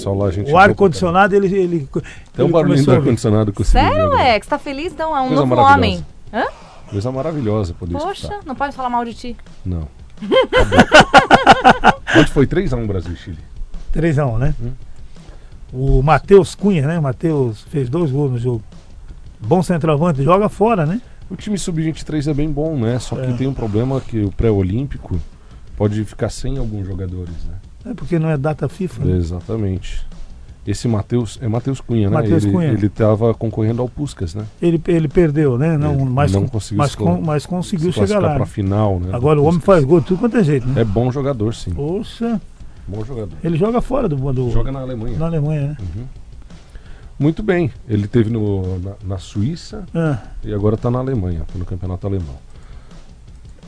o 0.46 0.58
ar-condicionado 0.58 1.34
ele, 1.34 1.46
ele, 1.46 1.88
Até 2.34 2.42
o 2.42 2.46
ele 2.46 2.52
barulhinho 2.52 2.84
do 2.84 2.92
ar-condicionado 2.92 3.50
conseguiu. 3.50 3.88
Sério, 3.88 4.10
né? 4.10 4.30
Alex? 4.30 4.46
Tá 4.46 4.58
feliz? 4.58 4.92
Então 4.92 5.16
é 5.16 5.22
um 5.22 5.28
Coisa 5.28 5.46
novo 5.46 5.62
homem. 5.62 6.04
Hã? 6.32 6.44
Coisa 6.90 7.10
maravilhosa 7.12 7.72
poder 7.74 7.92
Poxa, 7.92 8.12
escutar. 8.26 8.40
não 8.46 8.54
pode 8.54 8.74
falar 8.74 8.90
mal 8.90 9.04
de 9.04 9.14
ti. 9.14 9.36
Não. 9.64 9.86
Ontem 12.16 12.32
foi 12.32 12.46
3x1 12.46 12.86
Brasil 12.86 13.12
e 13.12 13.16
Chile. 13.16 13.38
3x1, 13.92 14.38
né? 14.38 14.54
Hum. 14.60 14.72
O 15.72 16.02
Matheus 16.02 16.54
Cunha, 16.54 16.86
né? 16.86 16.98
O 16.98 17.02
Matheus 17.02 17.62
fez 17.62 17.88
dois 17.88 18.10
gols 18.10 18.32
no 18.32 18.38
jogo. 18.38 18.62
Bom 19.40 19.62
centroavante, 19.62 20.22
joga 20.22 20.48
fora, 20.48 20.84
né? 20.84 21.00
O 21.30 21.36
time 21.36 21.56
sub-23 21.56 22.28
é 22.30 22.34
bem 22.34 22.50
bom, 22.50 22.76
né? 22.76 22.98
Só 22.98 23.14
que 23.16 23.22
É. 23.30 23.32
tem 23.32 23.46
um 23.46 23.54
problema 23.54 24.00
que 24.00 24.20
o 24.24 24.30
pré-olímpico 24.32 25.18
pode 25.76 26.04
ficar 26.04 26.28
sem 26.28 26.58
alguns 26.58 26.86
jogadores, 26.86 27.32
né? 27.44 27.54
É 27.86 27.94
porque 27.94 28.18
não 28.18 28.28
é 28.28 28.36
data 28.36 28.68
FIFA. 28.68 29.04
né? 29.04 29.16
Exatamente. 29.16 30.04
Esse 30.66 30.86
Matheus, 30.86 31.38
é 31.40 31.48
Matheus 31.48 31.80
Cunha, 31.80 32.10
né? 32.10 32.24
Ele, 32.26 32.52
Cunha. 32.52 32.68
ele 32.68 32.88
tava 32.88 33.32
concorrendo 33.32 33.80
ao 33.80 33.88
Puscas, 33.88 34.34
né? 34.34 34.44
Ele, 34.60 34.80
ele 34.88 35.08
perdeu, 35.08 35.56
né? 35.56 35.76
Não, 35.78 35.94
Ele 35.94 36.04
mas, 36.04 36.32
não 36.32 36.46
conseguiu 36.46 36.78
mas, 36.78 36.94
colo- 36.94 37.20
mas 37.22 37.46
conseguiu 37.46 37.90
Se 37.92 37.98
chegar 38.00 38.20
lá. 38.20 38.34
pra 38.36 38.44
final, 38.46 39.00
né? 39.00 39.08
Agora 39.12 39.40
o 39.40 39.44
homem 39.44 39.60
faz 39.60 39.82
gol 39.84 40.02
tudo 40.02 40.20
quanto 40.20 40.36
é 40.36 40.44
jeito, 40.44 40.68
né? 40.68 40.82
É 40.82 40.84
bom 40.84 41.10
jogador, 41.10 41.54
sim. 41.54 41.70
Poxa, 41.72 42.40
Bom 42.86 43.04
jogador. 43.04 43.32
ele 43.42 43.56
joga 43.56 43.80
fora 43.80 44.08
do, 44.08 44.16
do 44.32 44.50
Joga 44.50 44.70
na 44.70 44.80
Alemanha. 44.80 45.18
na 45.18 45.26
Alemanha, 45.26 45.66
né? 45.68 45.76
Muito 47.18 47.42
bem. 47.42 47.70
Ele 47.88 48.06
teve 48.06 48.30
no, 48.30 48.78
na, 48.80 48.92
na 49.04 49.18
Suíça 49.18 49.84
Ah, 49.94 50.18
e 50.44 50.52
agora 50.54 50.76
tá 50.76 50.90
na 50.90 50.98
Alemanha, 50.98 51.40
tá 51.40 51.58
no 51.58 51.64
campeonato 51.64 52.06
alemão. 52.06 52.36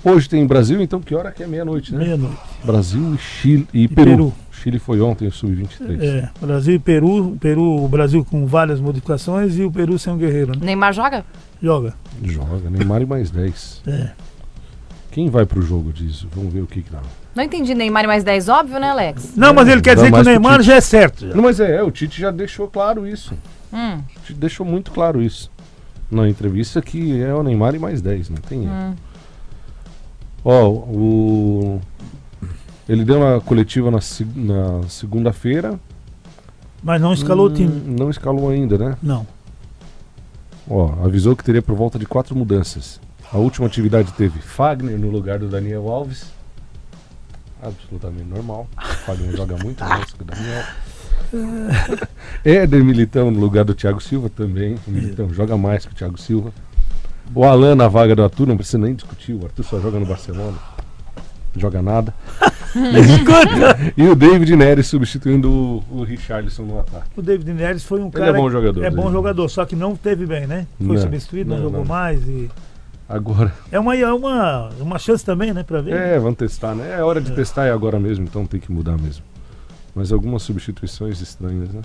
Hoje 0.05 0.29
tem 0.29 0.45
Brasil, 0.45 0.83
então 0.83 1.01
que 1.01 1.15
hora 1.15 1.31
que 1.31 1.43
é 1.43 1.47
meia-noite, 1.47 1.95
né? 1.95 2.05
meia-noite. 2.05 2.37
Brasil 2.65 3.15
e 3.15 3.19
Chile 3.19 3.69
e, 3.73 3.87
Peru. 3.87 4.11
Peru. 4.11 4.35
Chile 4.51 4.79
foi 4.79 5.01
ontem, 5.01 5.29
o 5.29 5.33
Sub-23. 5.33 6.03
É, 6.03 6.31
Brasil 6.41 6.75
e 6.75 6.79
Peru, 6.79 7.37
Peru, 7.41 7.85
o 7.85 7.89
Brasil 7.89 8.25
com 8.25 8.47
várias 8.47 8.81
modificações 8.81 9.57
e 9.57 9.63
o 9.63 9.71
Peru 9.71 9.99
sem 9.99 10.13
um 10.13 10.19
guerreiro, 10.19 10.53
né? 10.59 10.67
Neymar 10.67 10.93
joga? 10.93 11.25
Joga. 11.63 11.95
Joga, 12.25 12.69
Neymar 12.69 13.03
e 13.03 13.07
mais 13.07 13.31
10. 13.31 13.83
É. 13.87 14.11
Quem 15.13 15.31
vai 15.31 15.47
pro 15.47 15.63
jogo 15.63 15.93
disso? 15.93 16.29
Vamos 16.35 16.53
ver 16.53 16.63
o 16.63 16.67
que 16.67 16.83
que 16.83 16.91
dá. 16.91 17.01
Não 17.35 17.45
entendi. 17.45 17.75
Neymar 17.75 18.05
e 18.05 18.07
mais 18.07 18.25
10, 18.25 18.49
óbvio, 18.49 18.81
né, 18.81 18.91
Alex? 18.91 19.37
Não, 19.37 19.55
mas 19.55 19.69
ele 19.69 19.81
quer 19.81 19.95
dizer 19.95 20.11
que 20.11 20.19
o 20.19 20.25
Neymar 20.25 20.63
já 20.63 20.75
é 20.75 20.81
certo. 20.81 21.29
já. 21.29 21.35
Não, 21.35 21.43
mas 21.43 21.61
é, 21.61 21.77
é, 21.77 21.83
o 21.83 21.91
Tite 21.91 22.21
já 22.21 22.31
deixou 22.31 22.67
claro 22.67 23.07
isso. 23.07 23.35
Hum. 23.73 23.99
O 23.99 24.21
Tite 24.27 24.39
deixou 24.39 24.67
muito 24.67 24.91
claro 24.91 25.23
isso. 25.23 25.51
Na 26.11 26.29
entrevista 26.29 26.83
que 26.83 27.23
é 27.23 27.33
o 27.33 27.43
Neymar 27.43 27.75
e 27.75 27.79
mais 27.79 28.03
10, 28.03 28.31
não 28.31 28.37
tem 28.37 28.65
erro. 28.65 28.73
Hum. 28.73 28.95
Ó, 30.45 30.69
o. 30.71 31.81
Ele 32.89 33.05
deu 33.05 33.19
uma 33.19 33.41
coletiva 33.41 33.91
na, 33.91 33.99
na 34.35 34.89
segunda-feira. 34.89 35.79
Mas 36.83 37.01
não 37.01 37.13
escalou 37.13 37.47
o 37.47 37.51
Hum, 37.51 37.55
time. 37.55 37.83
Não 37.99 38.11
escalou 38.11 38.51
ainda, 38.51 38.77
né? 38.77 38.97
Não. 39.03 39.27
Ó, 40.69 41.05
avisou 41.05 41.37
que 41.37 41.45
teria 41.45 41.63
por 41.63 41.77
volta 41.77 41.99
de 41.99 42.07
quatro 42.07 42.35
mudanças. 42.37 43.01
A 43.33 43.39
última 43.39 43.67
atividade 43.67 44.13
teve 44.13 44.41
Fagner 44.41 44.99
no 44.99 45.11
lugar 45.11 45.39
do 45.39 45.49
Daniel 45.49 45.89
Alves. 45.89 46.27
Absolutamente 47.63 48.25
normal. 48.29 48.67
Fagner 49.07 49.37
joga 49.37 49.57
muito 49.57 49.83
mais 49.85 50.13
que 50.13 50.23
o 50.23 50.25
Daniel. 50.25 50.65
Éder 52.45 52.85
Militão 52.85 53.31
no 53.31 53.41
lugar 53.41 53.65
do 53.65 53.75
Thiago 53.75 54.01
Silva 54.03 54.29
também. 54.29 54.77
O 54.87 54.91
Militão 54.91 55.33
joga 55.33 55.57
mais 55.57 55.87
que 55.87 55.93
o 55.93 55.95
Thiago 55.95 56.19
Silva. 56.19 56.53
O 57.35 57.45
Alan 57.45 57.75
na 57.75 57.89
vaga 57.89 58.15
do 58.15 58.23
Arthur, 58.23 58.47
não 58.47 58.57
precisa 58.57 58.79
nem 58.79 58.95
discutir. 58.95 59.33
O 59.35 59.45
Arthur 59.45 59.65
só 59.65 59.81
joga 59.81 59.99
no 59.99 60.07
Barcelona. 60.07 60.57
Joga 61.57 61.83
nada. 61.83 62.15
e 63.97 64.09
o 64.09 64.15
David 64.15 64.57
Neres 64.57 64.87
substituindo 64.87 65.51
o, 65.51 65.85
o 65.91 66.03
Richarlison 66.03 66.63
no 66.65 66.79
ataque. 66.79 67.09
O 67.17 67.23
David 67.23 67.53
Neres 67.53 67.85
foi 67.85 68.01
um 68.01 68.05
Ele 68.05 68.13
cara. 68.13 68.31
é 68.31 68.33
bom 68.33 68.51
jogador. 68.51 68.83
É 68.85 68.91
bom 68.91 68.97
David. 68.97 69.13
jogador, 69.13 69.49
só 69.49 69.65
que 69.65 69.77
não 69.77 69.95
teve 69.95 70.25
bem, 70.25 70.47
né? 70.47 70.67
Foi 70.79 70.97
Não, 70.97 71.03
substituído, 71.03 71.51
não, 71.51 71.57
não, 71.57 71.65
jogou 71.65 71.81
não. 71.81 71.87
mais. 71.87 72.27
E... 72.27 72.51
Agora. 73.09 73.53
É, 73.71 73.79
uma, 73.79 73.95
é 73.95 74.13
uma, 74.13 74.71
uma 74.81 74.99
chance 74.99 75.23
também, 75.25 75.53
né? 75.53 75.63
Pra 75.63 75.83
ver. 75.83 75.93
É, 75.93 76.19
vamos 76.19 76.39
testar, 76.39 76.75
né? 76.75 76.97
É 76.99 77.03
hora 77.03 77.21
de 77.21 77.33
testar 77.33 77.67
é 77.67 77.71
agora 77.71 78.01
mesmo, 78.01 78.25
então 78.25 78.47
tem 78.47 78.59
que 78.59 78.73
mudar 78.73 78.97
mesmo. 78.97 79.23
Mas 79.95 80.11
algumas 80.11 80.43
substituições 80.43 81.21
estranhas, 81.21 81.69
né? 81.69 81.83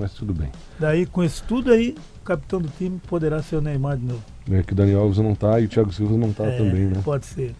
Mas 0.00 0.12
tudo 0.14 0.32
bem. 0.32 0.48
Daí, 0.78 1.04
com 1.04 1.22
isso 1.22 1.44
tudo 1.46 1.70
aí, 1.70 1.94
o 2.22 2.24
capitão 2.24 2.58
do 2.58 2.68
time 2.78 2.98
poderá 3.06 3.42
ser 3.42 3.56
o 3.56 3.60
Neymar 3.60 3.98
de 3.98 4.06
novo. 4.06 4.22
É 4.50 4.62
que 4.62 4.72
o 4.72 4.76
Daniel 4.76 5.00
Alves 5.00 5.18
não 5.18 5.34
tá 5.34 5.60
e 5.60 5.66
o 5.66 5.68
Thiago 5.68 5.92
Silva 5.92 6.16
não 6.16 6.32
tá 6.32 6.44
É, 6.44 6.56
também, 6.56 6.86
né? 6.86 7.02
Pode 7.04 7.26
ser. 7.26 7.54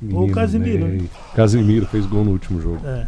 Menino, 0.00 0.18
Ou 0.20 0.28
o 0.28 0.32
Casimiro, 0.32 0.88
né? 0.88 1.06
Casimiro 1.34 1.84
fez 1.86 2.06
gol 2.06 2.24
no 2.24 2.30
último 2.30 2.58
jogo. 2.58 2.80
É. 2.86 3.06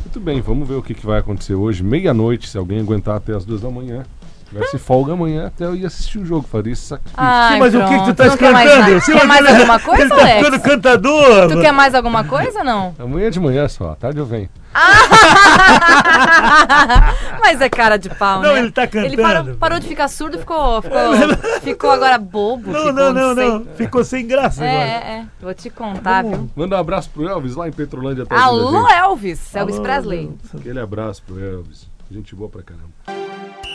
Muito 0.00 0.18
bem, 0.18 0.40
vamos 0.40 0.66
ver 0.66 0.74
o 0.74 0.82
que, 0.82 0.92
que 0.92 1.06
vai 1.06 1.20
acontecer 1.20 1.54
hoje. 1.54 1.84
Meia-noite, 1.84 2.48
se 2.48 2.58
alguém 2.58 2.80
aguentar 2.80 3.16
até 3.16 3.32
as 3.32 3.44
duas 3.44 3.60
da 3.60 3.70
manhã. 3.70 4.02
Tivesse 4.50 4.78
folga 4.78 5.12
amanhã, 5.12 5.46
até 5.46 5.64
eu 5.64 5.76
ia 5.76 5.86
assistir 5.86 6.18
o 6.18 6.26
jogo, 6.26 6.44
faria 6.46 6.72
esse 6.72 6.82
sacrifício. 6.82 7.16
Ai, 7.16 7.52
Sim, 7.54 7.58
mas 7.60 7.74
o 7.74 7.78
que, 7.78 7.84
que 7.84 7.94
tu 8.06 8.14
pronto. 8.14 8.16
tá 8.16 8.24
mais 8.52 8.70
cantando? 8.70 8.90
nada? 8.90 9.00
Quer 9.00 9.26
mais 9.26 9.46
alguma 9.46 9.78
coisa, 9.80 10.02
Ele 10.02 10.10
tá 10.10 10.16
ficando 10.26 10.46
Alex? 10.46 10.62
cantador. 10.64 11.48
Tu 11.48 11.60
quer 11.60 11.72
mais 11.72 11.94
alguma 11.94 12.24
coisa, 12.24 12.64
não? 12.64 12.94
Amanhã 12.98 13.30
de 13.30 13.40
manhã 13.40 13.68
só, 13.68 13.92
à 13.92 13.94
tarde 13.94 14.18
eu 14.18 14.26
venho. 14.26 14.48
Mas 17.40 17.60
é 17.60 17.68
cara 17.68 17.96
de 17.96 18.08
pau, 18.10 18.42
Não, 18.42 18.52
né? 18.54 18.60
ele 18.60 18.70
tá 18.70 18.82
Ele 18.84 19.16
cantando. 19.16 19.22
parou, 19.22 19.54
parou 19.56 19.80
de 19.80 19.88
ficar 19.88 20.08
surdo 20.08 20.36
e 20.36 20.40
ficou, 20.40 20.82
ficou, 20.82 20.98
ficou 21.62 21.90
agora 21.90 22.18
bobo. 22.18 22.70
Não, 22.70 22.78
ficou 22.80 22.92
não, 22.92 23.12
não, 23.12 23.34
sem- 23.34 23.48
não. 23.48 23.66
Ficou 23.76 24.04
sem 24.04 24.26
graça 24.26 24.64
É, 24.64 24.70
agora. 24.70 24.84
é, 24.84 25.18
é. 25.18 25.24
Vou 25.40 25.54
te 25.54 25.70
contar, 25.70 26.22
viu? 26.24 26.50
Manda 26.54 26.76
um 26.76 26.80
abraço 26.80 27.10
pro 27.10 27.28
Elvis 27.28 27.56
lá 27.56 27.68
em 27.68 27.72
Petrolândia. 27.72 28.26
tá 28.26 28.48
ouvindo 28.50 28.76
a 28.76 28.80
Alô. 28.80 28.88
Elvis. 29.10 29.54
Elvis 29.54 29.76
Alô, 29.76 29.84
Presley. 29.84 30.30
Aquele 30.56 30.80
abraço 30.80 31.22
pro 31.26 31.42
Elvis. 31.42 31.88
Gente 32.10 32.34
boa 32.34 32.50
pra 32.50 32.62
caramba. 32.62 33.19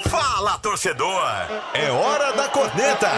Fala, 0.09 0.57
torcedor! 0.59 1.21
É 1.73 1.89
hora 1.91 2.33
da 2.33 2.47
corneta! 2.49 3.09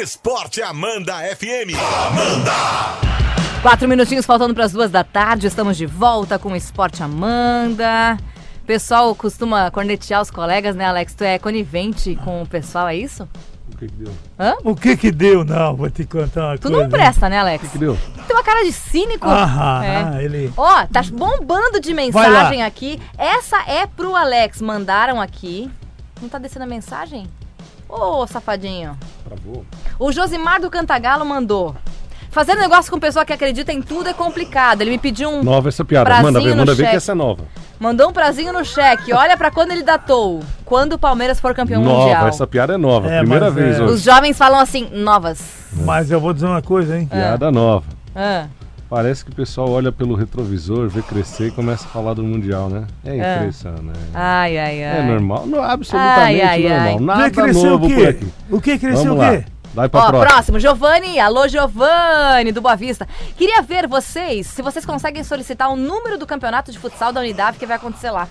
Esporte 0.00 0.62
Amanda 0.62 1.14
FM. 1.36 1.74
Amanda! 2.06 2.52
Quatro 3.62 3.88
minutinhos 3.88 4.24
faltando 4.24 4.54
para 4.54 4.64
as 4.64 4.72
duas 4.72 4.90
da 4.90 5.02
tarde. 5.04 5.46
Estamos 5.46 5.76
de 5.76 5.86
volta 5.86 6.38
com 6.38 6.52
o 6.52 6.56
Esporte 6.56 7.02
Amanda. 7.02 8.16
O 8.62 8.66
pessoal 8.66 9.14
costuma 9.14 9.70
cornetear 9.70 10.22
os 10.22 10.30
colegas, 10.30 10.76
né, 10.76 10.86
Alex? 10.86 11.14
Tu 11.14 11.24
é 11.24 11.38
conivente 11.38 12.16
com 12.24 12.42
o 12.42 12.46
pessoal, 12.46 12.88
é 12.88 12.96
isso? 12.96 13.28
O 13.72 13.76
que 13.76 13.86
que 13.86 13.92
deu? 13.94 14.12
O 14.64 14.74
que 14.76 14.96
que 14.96 15.10
deu? 15.12 15.44
Não, 15.44 15.74
vou 15.76 15.90
te 15.90 16.04
contar 16.04 16.48
uma 16.48 16.58
Tu 16.58 16.62
coisa. 16.68 16.82
não 16.82 16.88
presta, 16.90 17.28
né, 17.28 17.38
Alex? 17.38 17.64
O 17.64 17.66
que 17.66 17.72
que 17.72 17.78
deu? 17.78 17.98
Tem 18.26 18.36
uma 18.36 18.42
cara 18.42 18.64
de 18.64 18.72
cínico. 18.72 19.26
Ah, 19.28 19.80
É. 19.84 19.96
ah, 20.16 20.22
ele... 20.22 20.52
Ó, 20.56 20.86
tá 20.86 21.02
bombando 21.12 21.80
de 21.80 21.92
mensagem 21.94 22.62
aqui. 22.62 23.00
Essa 23.18 23.58
é 23.66 23.86
pro 23.86 24.14
Alex. 24.16 24.60
Mandaram 24.60 25.20
aqui. 25.20 25.70
Não 26.20 26.28
tá 26.28 26.38
descendo 26.38 26.64
a 26.64 26.68
mensagem? 26.68 27.26
Ô, 27.88 28.26
safadinho. 28.26 28.96
Travou. 29.24 29.64
O 29.98 30.12
Josimar 30.12 30.60
do 30.60 30.70
Cantagalo 30.70 31.24
mandou. 31.24 31.74
Fazer 32.30 32.54
negócio 32.54 32.92
com 32.92 33.00
pessoa 33.00 33.24
que 33.24 33.32
acredita 33.32 33.72
em 33.72 33.82
tudo 33.82 34.08
é 34.08 34.12
complicado. 34.12 34.82
Ele 34.82 34.90
me 34.90 34.98
pediu 34.98 35.28
um. 35.28 35.42
Nova 35.42 35.68
essa 35.68 35.84
piada. 35.84 36.22
Manda 36.22 36.40
ver, 36.40 36.54
manda 36.54 36.72
ver 36.74 36.82
cheque. 36.84 36.90
que 36.90 36.96
essa 36.96 37.12
é 37.12 37.14
nova. 37.14 37.42
Mandou 37.80 38.10
um 38.10 38.12
prazinho 38.12 38.52
no 38.52 38.64
cheque. 38.64 39.12
Olha 39.12 39.36
pra 39.36 39.50
quando 39.50 39.72
ele 39.72 39.82
datou. 39.82 40.40
Quando 40.64 40.92
o 40.92 40.98
Palmeiras 40.98 41.40
for 41.40 41.52
campeão 41.54 41.82
nova, 41.82 42.02
mundial. 42.02 42.28
essa 42.28 42.46
piada 42.46 42.74
é 42.74 42.76
nova. 42.76 43.10
É, 43.10 43.18
Primeira 43.20 43.46
mas 43.46 43.54
vez 43.54 43.78
é- 43.78 43.82
hoje. 43.82 43.94
Os 43.94 44.02
jovens 44.02 44.38
falam 44.38 44.60
assim, 44.60 44.88
novas. 44.92 45.42
Mas 45.72 46.10
eu 46.10 46.20
vou 46.20 46.32
dizer 46.32 46.46
uma 46.46 46.62
coisa, 46.62 46.96
hein? 46.96 47.06
Piada 47.06 47.50
nova. 47.50 47.84
Ah. 48.14 48.46
Parece 48.90 49.24
que 49.24 49.30
o 49.30 49.34
pessoal 49.34 49.70
olha 49.70 49.92
pelo 49.92 50.16
retrovisor, 50.16 50.88
vê 50.88 51.00
crescer 51.00 51.46
e 51.46 51.50
começa 51.52 51.84
a 51.84 51.88
falar 51.88 52.12
do 52.14 52.24
Mundial, 52.24 52.68
né? 52.68 52.84
É 53.04 53.16
É. 53.16 53.36
impressionante. 53.36 53.98
Ai, 54.12 54.58
ai, 54.58 54.82
ai. 54.84 54.98
É 54.98 55.02
normal, 55.04 55.46
não, 55.46 55.62
absolutamente 55.62 56.40
Ai, 56.42 56.42
ai, 56.42 56.66
ai. 56.66 56.92
normal. 56.94 57.00
Nada 57.00 57.22
Vê, 57.22 57.30
cresceu 57.30 57.70
novo 57.70 57.86
o 57.86 57.88
por 57.88 57.96
quê? 57.96 58.06
aqui. 58.08 58.28
O 58.50 58.60
que 58.60 58.78
cresceu 58.78 59.04
Vamos 59.14 59.16
o 59.16 59.18
lá. 59.18 59.30
quê? 59.36 59.44
Vai 59.72 59.88
pra 59.88 60.00
Ó, 60.00 60.08
próxima. 60.08 60.26
próximo, 60.32 60.58
Giovanni. 60.58 61.20
Alô, 61.20 61.46
Giovanni, 61.46 62.50
do 62.50 62.60
Boa 62.60 62.74
Vista. 62.74 63.06
Queria 63.36 63.62
ver 63.62 63.86
vocês, 63.86 64.48
se 64.48 64.60
vocês 64.60 64.84
conseguem 64.84 65.22
solicitar 65.22 65.70
o 65.70 65.76
número 65.76 66.18
do 66.18 66.26
campeonato 66.26 66.72
de 66.72 66.78
futsal 66.80 67.12
da 67.12 67.20
unidade 67.20 67.58
que 67.58 67.66
vai 67.66 67.76
acontecer 67.76 68.10
lá. 68.10 68.26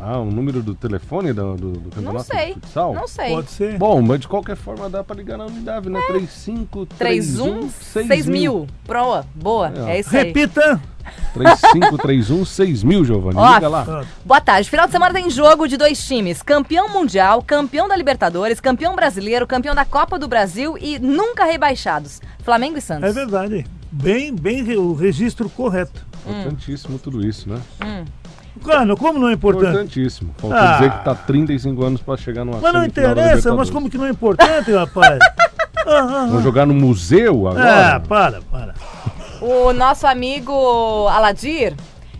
Ah, 0.00 0.18
o 0.18 0.30
número 0.30 0.62
do 0.62 0.74
telefone 0.74 1.32
do, 1.32 1.56
do, 1.56 1.72
do 1.72 1.90
campeonato 1.90 2.28
Não 2.28 2.38
sei. 2.38 2.54
de 2.54 2.60
futsal? 2.60 2.94
Não 2.94 3.08
sei. 3.08 3.30
Pode 3.30 3.50
ser. 3.50 3.78
Bom, 3.78 4.00
mas 4.00 4.20
de 4.20 4.28
qualquer 4.28 4.56
forma 4.56 4.88
dá 4.88 5.02
pra 5.02 5.16
ligar 5.16 5.36
na 5.36 5.46
unidade, 5.46 5.88
né? 5.90 6.00
3531 6.08 7.68
31 7.68 7.70
6 8.06 8.26
mil. 8.26 8.66
Proa, 8.84 9.26
boa. 9.34 9.72
É, 9.88 9.96
É, 9.96 10.00
isso 10.00 10.16
aí. 10.16 10.24
Repita. 10.24 10.80
3531 11.34 12.44
6000, 12.44 13.04
Giovanni. 13.04 13.36
Ó, 13.38 13.54
Liga 13.54 13.68
lá. 13.68 14.04
Boa 14.24 14.40
tarde. 14.40 14.68
Final 14.70 14.86
de 14.86 14.92
semana 14.92 15.12
tem 15.14 15.30
jogo 15.30 15.66
de 15.66 15.76
dois 15.76 16.04
times: 16.06 16.42
campeão 16.42 16.88
mundial, 16.88 17.42
campeão 17.42 17.88
da 17.88 17.96
Libertadores, 17.96 18.60
campeão 18.60 18.94
brasileiro, 18.94 19.46
campeão 19.46 19.74
da 19.74 19.84
Copa 19.84 20.18
do 20.18 20.28
Brasil 20.28 20.76
e 20.78 20.98
nunca 20.98 21.44
rebaixados. 21.44 22.20
Flamengo 22.42 22.78
e 22.78 22.80
Santos. 22.80 23.08
É 23.08 23.12
verdade. 23.12 23.66
Bem, 23.90 24.34
bem 24.34 24.76
o 24.76 24.92
registro 24.92 25.48
correto. 25.48 26.06
Importantíssimo 26.26 26.98
tudo 26.98 27.26
isso, 27.26 27.48
né? 27.48 27.60
Claro, 28.58 28.96
como 28.96 29.18
não 29.18 29.28
é 29.28 29.32
importante? 29.34 29.68
Importantíssimo. 29.68 30.34
Falta 30.38 30.56
Ah. 30.56 30.72
dizer 30.74 30.90
que 30.92 31.04
tá 31.04 31.14
35 31.14 31.84
anos 31.84 32.00
pra 32.02 32.16
chegar 32.16 32.44
numa 32.44 32.58
Mas 32.60 32.72
não 32.72 32.84
interessa, 32.84 33.54
mas 33.54 33.70
como 33.70 33.88
que 33.88 33.98
não 33.98 34.06
é 34.06 34.10
importante, 34.10 34.72
rapaz? 34.72 35.18
Ah, 35.90 36.00
ah, 36.00 36.06
Vamos 36.26 36.40
ah. 36.40 36.42
jogar 36.42 36.66
no 36.66 36.74
museu 36.74 37.48
agora? 37.48 37.96
Ah, 37.96 38.00
para, 38.00 38.42
para. 38.42 38.74
O 39.40 39.72
nosso 39.72 40.06
amigo 40.06 41.08
Aladir 41.08 41.74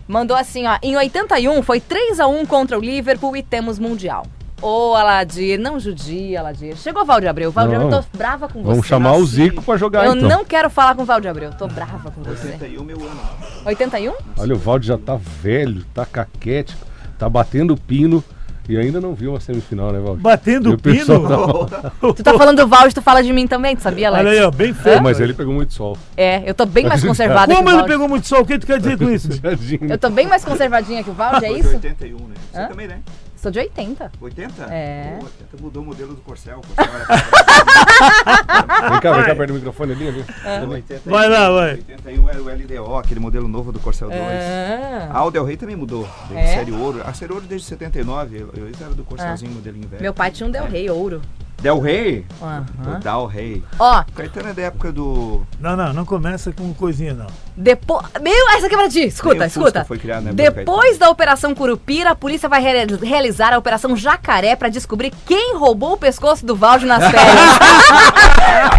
mandou 0.07 0.35
assim, 0.35 0.65
ó. 0.65 0.77
Em 0.81 0.97
81 0.97 1.61
foi 1.61 1.79
3 1.79 2.19
a 2.19 2.25
1 2.25 2.47
contra 2.47 2.79
o 2.79 2.81
Liverpool 2.81 3.37
e 3.37 3.43
temos 3.43 3.77
Mundial. 3.77 4.25
Ô, 4.61 4.93
Aladir, 4.95 5.57
não 5.59 5.79
judia, 5.79 6.39
Aladir. 6.39 6.75
Chegou 6.77 7.03
o 7.03 7.05
Valdir 7.05 7.29
Abreu. 7.29 7.51
Não. 7.55 7.63
Abreu, 7.63 7.89
tô 7.89 8.17
brava 8.17 8.47
com 8.47 8.61
você. 8.61 8.69
Vamos 8.71 8.85
chamar 8.87 9.13
o 9.13 9.25
Zico 9.25 9.61
pra 9.61 9.77
jogar 9.77 10.05
Eu 10.05 10.15
então. 10.15 10.27
não 10.29 10.43
quero 10.45 10.69
falar 10.69 10.95
com 10.95 11.03
o 11.03 11.05
Valdir 11.05 11.29
Abreu. 11.31 11.51
Tô 11.57 11.67
brava 11.67 12.11
com 12.11 12.21
você. 12.23 12.47
81 12.49 12.83
meu 12.83 12.97
ano. 12.97 13.19
81? 13.65 14.13
Olha, 14.37 14.53
o 14.55 14.57
Valde 14.57 14.87
já 14.87 14.97
tá 14.97 15.15
velho, 15.41 15.83
tá 15.93 16.05
caquético, 16.05 16.85
tá 17.17 17.29
batendo 17.29 17.75
pino 17.77 18.23
E 18.67 18.77
ainda 18.77 19.01
não 19.01 19.15
viu 19.15 19.31
uma 19.31 19.39
semifinal, 19.39 19.91
né, 19.91 19.99
Valdir? 19.99 20.21
Batendo 20.21 20.69
E 20.69 20.73
o 20.73 20.77
pino. 20.77 21.27
tava- 21.27 21.91
Tu 22.13 22.21
tá 22.23 22.37
falando 22.37 22.57
do 22.57 22.67
Valde, 22.67 22.93
tu 22.93 23.01
fala 23.01 23.23
de 23.23 23.33
mim 23.33 23.47
também, 23.47 23.75
tu 23.75 23.81
sabia, 23.81 24.09
Alex? 24.09 24.23
Olha 24.27 24.31
aí, 24.39 24.45
ó, 24.45 24.51
bem 24.51 24.69
É, 24.69 24.73
feio. 24.75 25.01
mas 25.01 25.19
ele 25.19 25.33
pegou 25.33 25.51
muito 25.53 25.73
sol. 25.73 25.97
É, 26.15 26.47
eu 26.47 26.53
tô 26.53 26.67
bem 26.67 26.85
mais 26.85 27.01
conservada 27.05 27.47
que 27.47 27.53
o 27.53 27.55
Como 27.55 27.69
ele 27.69 27.77
Valde. 27.77 27.91
pegou 27.91 28.07
muito 28.07 28.27
sol? 28.27 28.41
O 28.41 28.45
que 28.45 28.59
tu 28.59 28.67
quer 28.67 28.77
dizer 28.77 28.95
com 28.97 29.09
isso? 29.09 29.27
Eu 29.89 29.97
tô 29.97 30.09
bem 30.11 30.27
mais 30.27 30.45
conservadinha 30.45 31.03
que 31.03 31.09
o 31.09 31.13
Valde, 31.13 31.45
é 31.45 31.51
isso? 31.53 31.69
81, 31.69 32.17
né? 32.27 32.35
Você 32.51 32.59
Hã? 32.59 32.67
também, 32.67 32.87
né? 32.87 32.99
Sou 33.41 33.49
de 33.51 33.59
80. 33.59 34.11
80? 34.19 34.63
É. 34.69 35.17
Pô, 35.19 35.25
80 35.25 35.57
mudou 35.63 35.81
o 35.81 35.85
modelo 35.85 36.13
do 36.13 36.21
Corcel. 36.21 36.59
o 36.59 36.61
Corcel 36.75 36.93
era- 36.95 37.05
Vem 38.89 38.99
cá, 38.99 39.13
vem 39.13 39.23
cá, 39.25 39.35
perto 39.35 39.47
do 39.47 39.53
microfone 39.53 39.91
ali. 39.93 40.07
ali. 40.09 40.25
É. 40.45 40.59
81, 40.61 41.11
Vai 41.11 41.29
lá, 41.29 41.49
vai. 41.49 41.71
81 41.75 42.29
era 42.29 42.41
o 42.41 42.49
LDO, 42.49 42.95
aquele 42.97 43.19
modelo 43.21 43.47
novo 43.47 43.71
do 43.71 43.79
Corcel 43.79 44.09
2. 44.09 44.21
Ah. 44.21 45.09
A 45.13 45.17
Audi 45.19 45.33
Del 45.33 45.45
Rey 45.45 45.55
também 45.57 45.75
mudou. 45.75 46.07
Desde 46.27 46.45
É? 46.45 46.53
série 46.55 46.71
ouro. 46.73 47.01
A 47.05 47.13
série 47.13 47.31
ouro 47.31 47.45
desde 47.47 47.65
79. 47.67 48.37
Eu, 48.39 48.49
eu 48.55 48.67
era 48.81 48.93
do 48.93 49.03
Corcelzinho, 49.05 49.51
modelinho 49.53 49.87
velho. 49.87 50.01
Meu 50.01 50.13
pai 50.13 50.31
tinha 50.31 50.45
um 50.47 50.51
Del 50.51 50.65
Rey 50.65 50.89
ouro. 50.89 51.21
Del 51.61 51.79
Rey? 51.79 52.25
Aham. 52.41 52.65
O 52.87 52.99
Del 52.99 53.25
Rey. 53.25 53.63
Ó, 53.77 54.03
Caetano 54.15 54.49
é 54.49 54.53
da 54.53 54.61
época 54.63 54.91
do. 54.93 55.45
Não, 55.59 55.75
não, 55.75 55.91
não 55.93 56.05
começa 56.05 56.51
com 56.53 56.73
coisinha, 56.73 57.13
não. 57.13 57.27
depois. 57.55 58.05
Meu, 58.21 58.49
essa 58.51 58.67
aqui 58.67 58.75
é 58.75 58.77
pra 58.77 58.87
ti. 58.89 59.01
Escuta, 59.05 59.45
escuta. 59.45 59.83
foi 59.85 59.97
criado 59.97 60.23
do 60.25 60.33
Depois 60.33 60.97
da 60.97 61.09
Operação 61.09 61.53
Curupira, 61.53 62.11
a 62.11 62.15
polícia 62.15 62.47
vai 62.47 62.61
rea- 62.61 62.87
realizar 63.03 63.53
a 63.53 63.57
Operação 63.57 63.95
Jacaré 63.97 64.55
pra 64.55 64.69
descobrir 64.69 65.11
quem 65.25 65.57
roubou 65.57 65.93
o 65.93 65.97
pescoço 65.97 66.45
do 66.45 66.55
Valde 66.55 66.85
nas 66.85 67.03
férias. 67.11 67.59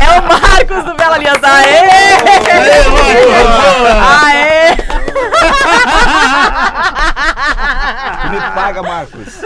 é 0.00 0.18
o 0.18 0.22
Marcos 0.28 0.84
do 0.84 0.96
Bela 0.96 1.16
Aliança. 1.16 1.46
Aê! 1.46 1.80
Aê! 4.22 4.76
Me 8.30 8.40
paga, 8.54 8.82
Marcos. 8.82 9.40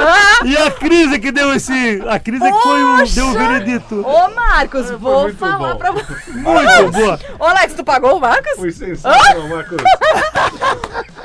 E 0.45 0.57
a 0.57 0.71
crise 0.71 1.19
que 1.19 1.31
deu 1.33 1.53
esse. 1.55 2.03
A 2.09 2.19
crise 2.19 2.45
que 2.45 2.59
foi 2.63 2.83
o, 2.83 3.05
deu 3.07 3.29
o 3.29 3.33
Poxa! 3.33 3.49
veredito. 3.49 4.07
Ô, 4.07 4.29
Marcos, 4.35 4.91
vou 4.93 5.23
muito 5.23 5.39
falar 5.39 5.73
bom. 5.75 5.79
pra 5.79 5.91
você. 5.93 6.31
Muito 6.33 6.93
boa. 6.93 7.19
Ô, 7.39 7.45
Alex, 7.45 7.75
tu 7.75 7.85
pagou 7.85 8.17
o 8.17 8.21
Marcos? 8.21 8.53
Foi 8.57 8.71
sensacional, 8.73 9.49
Marcos. 9.49 9.79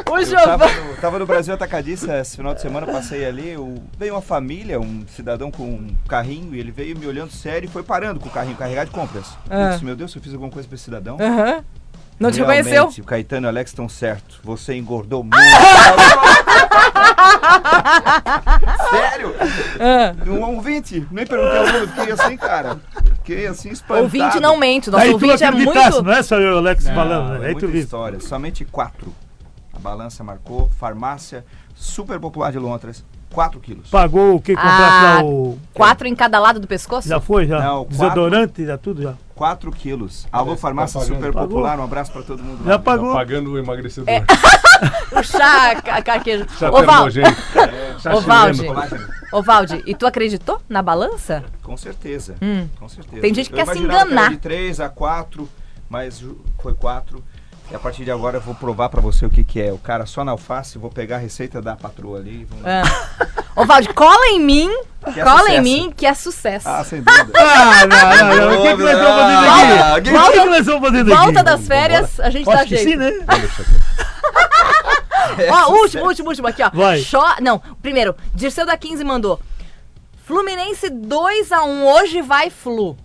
O 0.10 0.18
Eu 0.18 0.26
tava 0.44 0.68
no, 0.68 0.96
tava 0.96 1.20
no 1.20 1.26
Brasil 1.28 1.54
Atacadista 1.54 2.18
esse 2.20 2.36
final 2.36 2.56
de 2.56 2.62
semana, 2.62 2.88
passei 2.88 3.24
ali, 3.28 3.56
o- 3.56 3.76
veio 3.96 4.15
uma 4.15 4.22
família, 4.24 4.80
um 4.80 5.06
cidadão 5.08 5.52
com 5.52 5.62
um 5.63 5.96
carrinho, 6.08 6.56
e 6.56 6.60
ele 6.60 6.72
veio 6.72 6.98
me 6.98 7.06
olhando 7.06 7.32
sério 7.32 7.68
e 7.68 7.72
foi 7.72 7.84
parando 7.84 8.20
com 8.20 8.28
o 8.28 8.32
carrinho 8.32 8.56
carregado 8.58 8.88
de 8.89 8.96
compras. 8.96 9.28
Ah. 9.48 9.65
Eu 9.65 9.70
disse, 9.74 9.86
meu 9.86 9.96
Deus, 9.96 10.15
eu 10.15 10.22
fiz 10.22 10.34
alguma 10.34 10.50
coisa 10.52 10.68
pra 10.68 10.74
esse 10.76 10.86
cidadão. 10.86 11.15
Aham. 11.22 11.63
Não 12.19 12.32
te 12.32 12.38
Realmente, 12.39 12.65
reconheceu? 12.65 13.01
O 13.01 13.05
Caetano 13.05 13.45
e 13.45 13.47
o 13.47 13.49
Alex 13.49 13.71
estão 13.71 13.88
certo. 13.88 14.39
Você 14.43 14.75
engordou 14.75 15.23
muito. 15.23 15.38
Sério? 18.89 19.36
Ah. 19.79 20.15
Um 20.27 20.55
ouvinte. 20.55 21.05
Nem 21.12 21.25
perguntei 21.25 21.58
ao 21.58 21.65
nome, 21.67 21.88
fiquei 21.88 22.12
assim, 22.12 22.38
cara. 22.38 22.79
Fiquei 23.15 23.47
assim 23.47 23.69
espantado. 23.69 24.03
Ouvinte 24.03 24.39
não 24.39 24.58
mente, 24.58 24.89
nosso 24.89 25.03
Aí 25.03 25.10
tu 25.10 25.13
ouvinte 25.13 25.43
é 25.43 25.47
acreditasse, 25.47 25.91
muito. 25.91 26.03
não 26.03 26.13
é 26.13 26.23
só 26.23 26.36
eu 26.36 26.51
e 26.51 26.55
o 26.55 26.58
Alex 26.58 26.86
Não, 26.86 26.95
falando, 26.95 27.39
né? 27.39 27.45
é 27.45 27.49
Aí 27.49 27.55
tu 27.55 27.65
história. 27.67 28.19
Somente 28.19 28.65
quatro. 28.65 29.13
A 29.73 29.79
balança 29.79 30.23
marcou. 30.23 30.69
Farmácia, 30.77 31.45
super 31.75 32.19
popular 32.19 32.51
de 32.51 32.60
Londres. 32.60 33.05
4 33.34 33.60
quilos. 33.60 33.89
Pagou 33.89 34.36
o 34.36 34.42
que 34.42 34.56
comprasse 34.56 34.78
Ah, 35.06 35.13
lá 35.22 35.24
o. 35.24 35.58
Quatro 35.74 36.08
em 36.08 36.15
cada 36.15 36.39
lado 36.39 36.60
do 36.60 36.68
pescoço? 36.68 37.08
Já 37.08 37.20
foi, 37.20 37.46
já? 37.46 37.60
Não, 37.60 37.86
quatro. 37.86 37.98
Desodorante, 37.98 38.65
já 38.65 38.78
tudo 38.78 39.02
já. 39.04 39.13
4 39.36 39.72
quilos. 39.72 40.28
Alô, 40.32 40.58
farmácia 40.58 41.00
tá 41.00 41.06
super 41.06 41.32
Pagou. 41.32 41.48
popular. 41.50 41.80
Um 41.80 41.84
abraço 41.84 42.12
pra 42.12 42.22
todo 42.24 42.44
mundo. 42.44 42.63
Já 42.65 42.72
lá. 42.72 42.80
pagou. 42.80 43.10
Tá 43.12 43.20
pagando 43.20 43.52
o 43.52 43.58
emagrecedor. 43.58 44.10
É. 44.10 44.24
O 45.12 45.22
chá, 45.24 45.76
ca- 45.82 46.02
carquejo. 46.02 46.46
Chá 46.58 46.70
Ô, 46.70 46.84
Val, 46.84 47.10
termogênico. 47.12 47.42
Chá 48.00 48.15
ô, 49.34 49.42
Valde, 49.42 49.84
e 49.86 49.94
tu 49.94 50.06
acreditou 50.08 50.62
na 50.70 50.82
balança? 50.82 51.44
Com 51.62 51.76
certeza. 51.76 52.36
Com 52.80 52.88
certeza. 52.88 53.22
Tem 53.22 53.34
gente 53.34 53.50
que 53.50 53.60
Eu 53.60 53.65
quer 53.65 53.74
se 53.74 53.80
imaginava 53.80 54.06
que 54.06 54.12
era 54.13 54.22
enganar. 54.22 54.30
de 54.32 54.38
3 54.38 54.80
a 54.80 54.88
4, 54.88 55.50
mas 55.89 56.24
foi 56.60 56.74
4. 56.76 57.22
E 57.71 57.75
a 57.75 57.79
partir 57.79 58.03
de 58.03 58.10
agora 58.12 58.38
eu 58.38 58.41
vou 58.41 58.55
provar 58.55 58.89
pra 58.89 58.99
você 58.99 59.25
o 59.25 59.29
que, 59.29 59.43
que 59.43 59.62
é. 59.62 59.71
O 59.71 59.77
cara 59.77 60.05
só 60.08 60.25
na 60.25 60.32
alface, 60.32 60.77
vou 60.79 60.89
pegar 60.89 61.17
a 61.17 61.19
receita 61.19 61.62
da 61.62 61.75
patroa 61.75 62.17
ali. 62.17 62.45
Vamos... 62.49 62.65
Ah. 62.65 62.82
Ô, 63.55 63.63
Valde, 63.65 63.89
cola 63.93 64.25
em 64.27 64.39
mim. 64.39 64.69
É 65.05 65.23
cola 65.23 65.41
em 65.41 65.43
sucesso. 65.58 65.62
mim, 65.63 65.93
que 65.95 66.05
é 66.05 66.13
sucesso. 66.15 66.67
Ah, 66.67 66.84
sem 66.84 67.01
dúvida. 67.01 67.32
Ah, 67.39 67.86
não, 67.86 68.36
não, 68.36 68.51
não. 68.51 68.60
O 68.60 68.63
que, 68.63 68.75
que 68.75 68.84
nós 68.84 68.91
estamos 68.91 69.21
fazendo 69.21 69.84
Ah, 69.84 69.95
aqui? 69.95 70.10
que- 70.10 70.17
O 70.17 70.23
que, 70.25 70.32
que 70.32 70.45
nós 70.49 70.60
estamos 70.60 70.89
fazendo 70.89 71.13
aqui? 71.13 71.23
Volta 71.23 71.43
das 71.43 71.67
férias, 71.67 72.19
a 72.19 72.29
gente 72.29 72.45
dá 72.45 72.53
Acho 72.53 72.63
que 72.65 72.77
jeito. 72.77 72.89
sim, 72.89 72.95
né? 72.97 73.12
Ó, 75.51 75.71
último, 75.73 76.05
último, 76.05 76.29
último 76.29 76.47
aqui, 76.47 76.63
ó. 76.63 76.69
Vai. 76.73 76.99
Cho- 76.99 77.36
Não, 77.41 77.62
primeiro, 77.82 78.15
Dirceu 78.34 78.65
da 78.65 78.75
15 78.75 79.03
mandou. 79.03 79.39
Fluminense 80.25 80.89
2x1, 80.89 81.84
hoje 81.84 82.21
vai 82.21 82.49
Flu. 82.49 82.97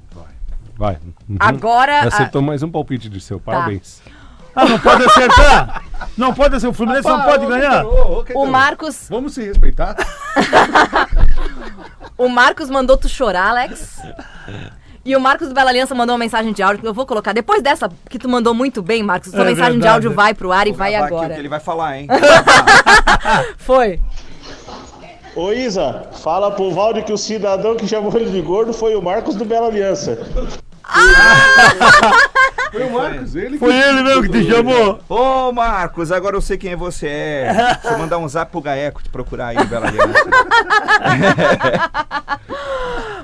Vai. 0.77 0.99
Uhum. 1.29 1.37
Agora. 1.39 2.01
a- 2.01 2.09
Acertou 2.09 2.43
mais 2.43 2.63
um 2.63 2.71
palpite 2.71 3.09
de 3.09 3.21
seu. 3.21 3.39
Parabéns. 3.39 4.03
Ah, 4.57 4.65
não 4.67 4.79
pode 4.79 5.05
acertar? 5.05 5.83
Não 6.17 6.33
pode 6.35 6.57
acertar. 6.57 6.71
O 6.71 6.75
Fluminense 6.75 7.09
não 7.09 7.23
pode 7.23 7.47
ganhar? 7.47 7.85
o 8.35 8.47
Marcos. 8.47 9.07
Vamos 9.11 9.35
se 9.35 9.43
respeitar? 9.45 9.97
O 12.17 12.29
Marcos 12.29 12.71
mandou 12.71 12.97
tu 12.97 13.09
chorar, 13.09 13.49
Alex. 13.49 14.01
E 15.05 15.17
o 15.17 15.21
Marcos 15.21 15.49
do 15.49 15.55
Bela 15.55 15.71
Aliança 15.71 15.97
mandou 15.97 16.13
uma 16.15 16.19
mensagem 16.21 16.53
de 16.53 16.63
áudio 16.63 16.81
que 16.83 16.87
eu 16.87 16.95
vou 16.95 17.05
colocar. 17.05 17.33
Depois 17.33 17.61
dessa, 17.61 17.91
que 18.09 18.21
tu 18.21 18.29
mandou 18.29 18.55
muito 18.55 18.81
bem, 18.83 19.03
Marcos, 19.03 19.33
sua 19.33 19.41
É 19.43 19.47
mensagem 19.47 19.73
de 19.73 19.79
verdade. 19.81 19.95
áudio 19.95 20.13
vai 20.15 20.33
pro 20.33 20.53
ar 20.53 20.69
e 20.69 20.71
Vou 20.71 20.79
vai 20.79 20.95
agora. 20.95 21.27
o 21.33 21.35
que 21.35 21.41
ele 21.41 21.49
vai 21.49 21.59
falar, 21.59 21.99
hein? 21.99 22.07
Foi. 23.59 23.99
Ô 25.35 25.53
Isa, 25.53 26.05
fala 26.23 26.53
pro 26.53 26.71
Valde 26.71 27.03
que 27.03 27.13
o 27.13 27.19
cidadão 27.19 27.75
que 27.77 27.89
chamou 27.89 28.13
ele 28.17 28.31
de 28.31 28.41
gordo 28.41 28.73
foi 28.73 28.95
o 28.95 29.03
Marcos 29.03 29.35
do 29.35 29.45
Bela 29.45 29.67
Aliança. 29.67 30.17
Foi 32.75 32.85
o 32.85 32.93
Marcos, 32.93 33.35
ele 33.37 33.59
Foi 33.59 33.75
ele 33.75 34.03
mesmo 34.03 34.23
que 34.23 34.29
te 34.31 34.51
chamou? 34.51 35.01
Ô, 35.09 35.53
Marcos, 35.53 36.11
agora 36.13 36.37
eu 36.37 36.41
sei 36.41 36.57
quem 36.59 36.75
você 36.77 37.07
é. 37.09 37.53
Deixa 37.81 37.89
eu 37.95 37.99
mandar 37.99 38.19
um 38.19 38.29
zap 38.29 38.51
pro 38.51 38.61
Gaeco 38.61 39.03
te 39.03 39.09
procurar 39.09 39.49
aí, 39.49 39.65
Bela 39.67 39.87
Aliança. 39.89 40.25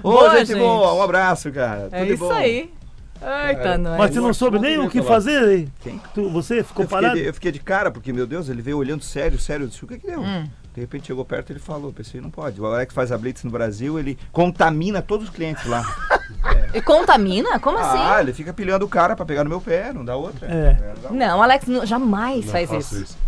Ô, 0.03 0.13
Boa, 0.13 0.31
gente, 0.39 0.49
gente. 0.49 0.59
boa. 0.59 0.95
Um 0.95 1.03
abraço, 1.03 1.53
cara. 1.53 1.89
É 1.93 2.01
Tudo 2.01 2.15
isso 2.15 2.25
bom. 2.25 2.33
aí. 2.33 2.73
Eita, 3.51 3.77
nós. 3.77 3.99
Mas 3.99 4.11
tu 4.13 4.21
não 4.23 4.33
soube 4.33 4.59
nem 4.59 4.79
o 4.79 4.89
que 4.89 5.03
fazer? 5.03 5.47
hein? 5.59 5.69
Quem? 5.83 6.01
Tu, 6.15 6.31
você 6.31 6.65
ficou 6.65 6.87
Eu 6.87 6.89
parado? 6.89 7.17
de, 7.17 7.27
eu 7.27 7.35
fiquei 7.35 7.53
de 7.53 7.59
cara, 7.59 7.91
porque, 7.91 8.11
meu 8.15 8.27
Deus, 8.27 8.49
ele 8.49 8.63
veio 8.63 8.79
olhando 8.79 9.05
sério, 9.05 9.39
sério. 9.39 9.65
Eu 9.65 9.69
disse, 9.69 9.85
o 9.85 9.87
que 9.87 9.99
que 9.99 10.07
deu? 10.07 10.21
Hum. 10.23 10.45
De 10.75 10.81
repente 10.81 11.09
chegou 11.09 11.23
perto 11.25 11.51
e 11.51 11.53
ele 11.53 11.61
falou, 11.61 11.93
pensei, 11.93 12.19
não 12.21 12.31
pode. 12.31 12.59
O 12.61 12.65
Alex 12.67 12.95
faz 12.95 13.13
a 13.13 13.19
Blitz 13.19 13.45
no 13.45 13.51
Brasil, 13.51 13.99
ele 13.99 14.17
contamina 14.33 15.03
todos 15.03 15.29
os 15.29 15.35
clientes 15.35 15.67
lá. 15.67 15.85
E 16.73 16.81
contamina? 16.81 17.59
Como 17.59 17.79
assim? 17.79 17.99
Ah, 17.99 18.21
ele 18.21 18.33
fica 18.33 18.53
pilhando 18.53 18.85
o 18.85 18.89
cara 18.89 19.17
pra 19.17 19.25
pegar 19.27 19.45
no 19.45 19.51
meu 19.51 19.61
pé, 19.61 19.93
não 19.93 20.05
dá 20.05 20.17
outra. 20.17 20.47
É. 20.47 20.95
não 21.03 21.03
dá 21.19 21.27
Não, 21.27 21.43
Alex 21.43 21.67
nu- 21.67 21.85
jamais 21.87 22.45
Não 22.47 22.53
faz 22.53 22.71
faço 22.71 23.03
isso. 23.03 23.19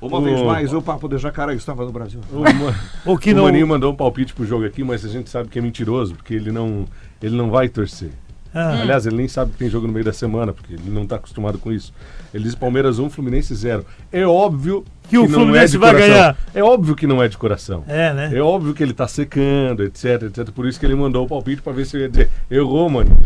Uma 0.00 0.18
O- 0.18 0.22
vez 0.22 0.40
mais, 0.42 0.72
o 0.72 0.80
Papo 0.80 1.08
de 1.08 1.18
Jacaré 1.18 1.54
estava 1.54 1.84
no 1.84 1.90
Brasil. 1.90 2.20
O, 2.32 2.40
Ma- 2.40 2.74
Ou 3.04 3.18
que 3.18 3.32
o 3.32 3.36
não. 3.36 3.44
Maninho 3.44 3.66
mandou 3.66 3.92
um 3.92 3.96
palpite 3.96 4.32
pro 4.32 4.44
jogo 4.46 4.64
aqui, 4.64 4.84
mas 4.84 5.04
a 5.04 5.08
gente 5.08 5.28
sabe 5.28 5.48
que 5.48 5.58
é 5.58 5.62
mentiroso, 5.62 6.14
porque 6.14 6.34
ele 6.34 6.52
não, 6.52 6.84
ele 7.20 7.36
não 7.36 7.50
vai 7.50 7.68
torcer. 7.68 8.10
Ah, 8.54 8.80
Aliás, 8.80 9.06
ele 9.06 9.16
nem 9.16 9.28
sabe 9.28 9.52
que 9.52 9.58
tem 9.58 9.68
jogo 9.68 9.86
no 9.86 9.92
meio 9.92 10.04
da 10.04 10.12
semana, 10.12 10.52
porque 10.52 10.72
ele 10.74 10.88
não 10.90 11.06
tá 11.06 11.16
acostumado 11.16 11.58
com 11.58 11.70
isso. 11.70 11.92
Ele 12.32 12.44
diz 12.44 12.54
Palmeiras 12.54 12.98
1, 12.98 13.10
Fluminense 13.10 13.54
0. 13.54 13.84
É 14.10 14.26
óbvio 14.26 14.84
Que 15.08 15.18
o 15.18 15.22
não 15.22 15.28
Fluminense 15.30 15.64
é 15.64 15.68
de 15.68 15.78
vai 15.78 15.90
coração. 15.92 16.10
ganhar. 16.14 16.36
É 16.54 16.62
óbvio 16.62 16.96
que 16.96 17.06
não 17.06 17.22
é 17.22 17.28
de 17.28 17.36
coração. 17.36 17.84
É, 17.86 18.12
né? 18.14 18.30
É 18.34 18.40
óbvio 18.40 18.72
que 18.74 18.82
ele 18.82 18.92
tá 18.94 19.06
secando, 19.06 19.82
etc, 19.84 20.22
etc. 20.24 20.50
Por 20.50 20.66
isso 20.66 20.80
que 20.80 20.86
ele 20.86 20.94
mandou 20.94 21.24
o 21.24 21.28
palpite 21.28 21.60
pra 21.62 21.72
ver 21.72 21.84
se 21.86 21.96
eu 21.96 22.00
ia 22.02 22.08
dizer, 22.08 22.30
errou, 22.50 22.88
maninho. 22.88 23.18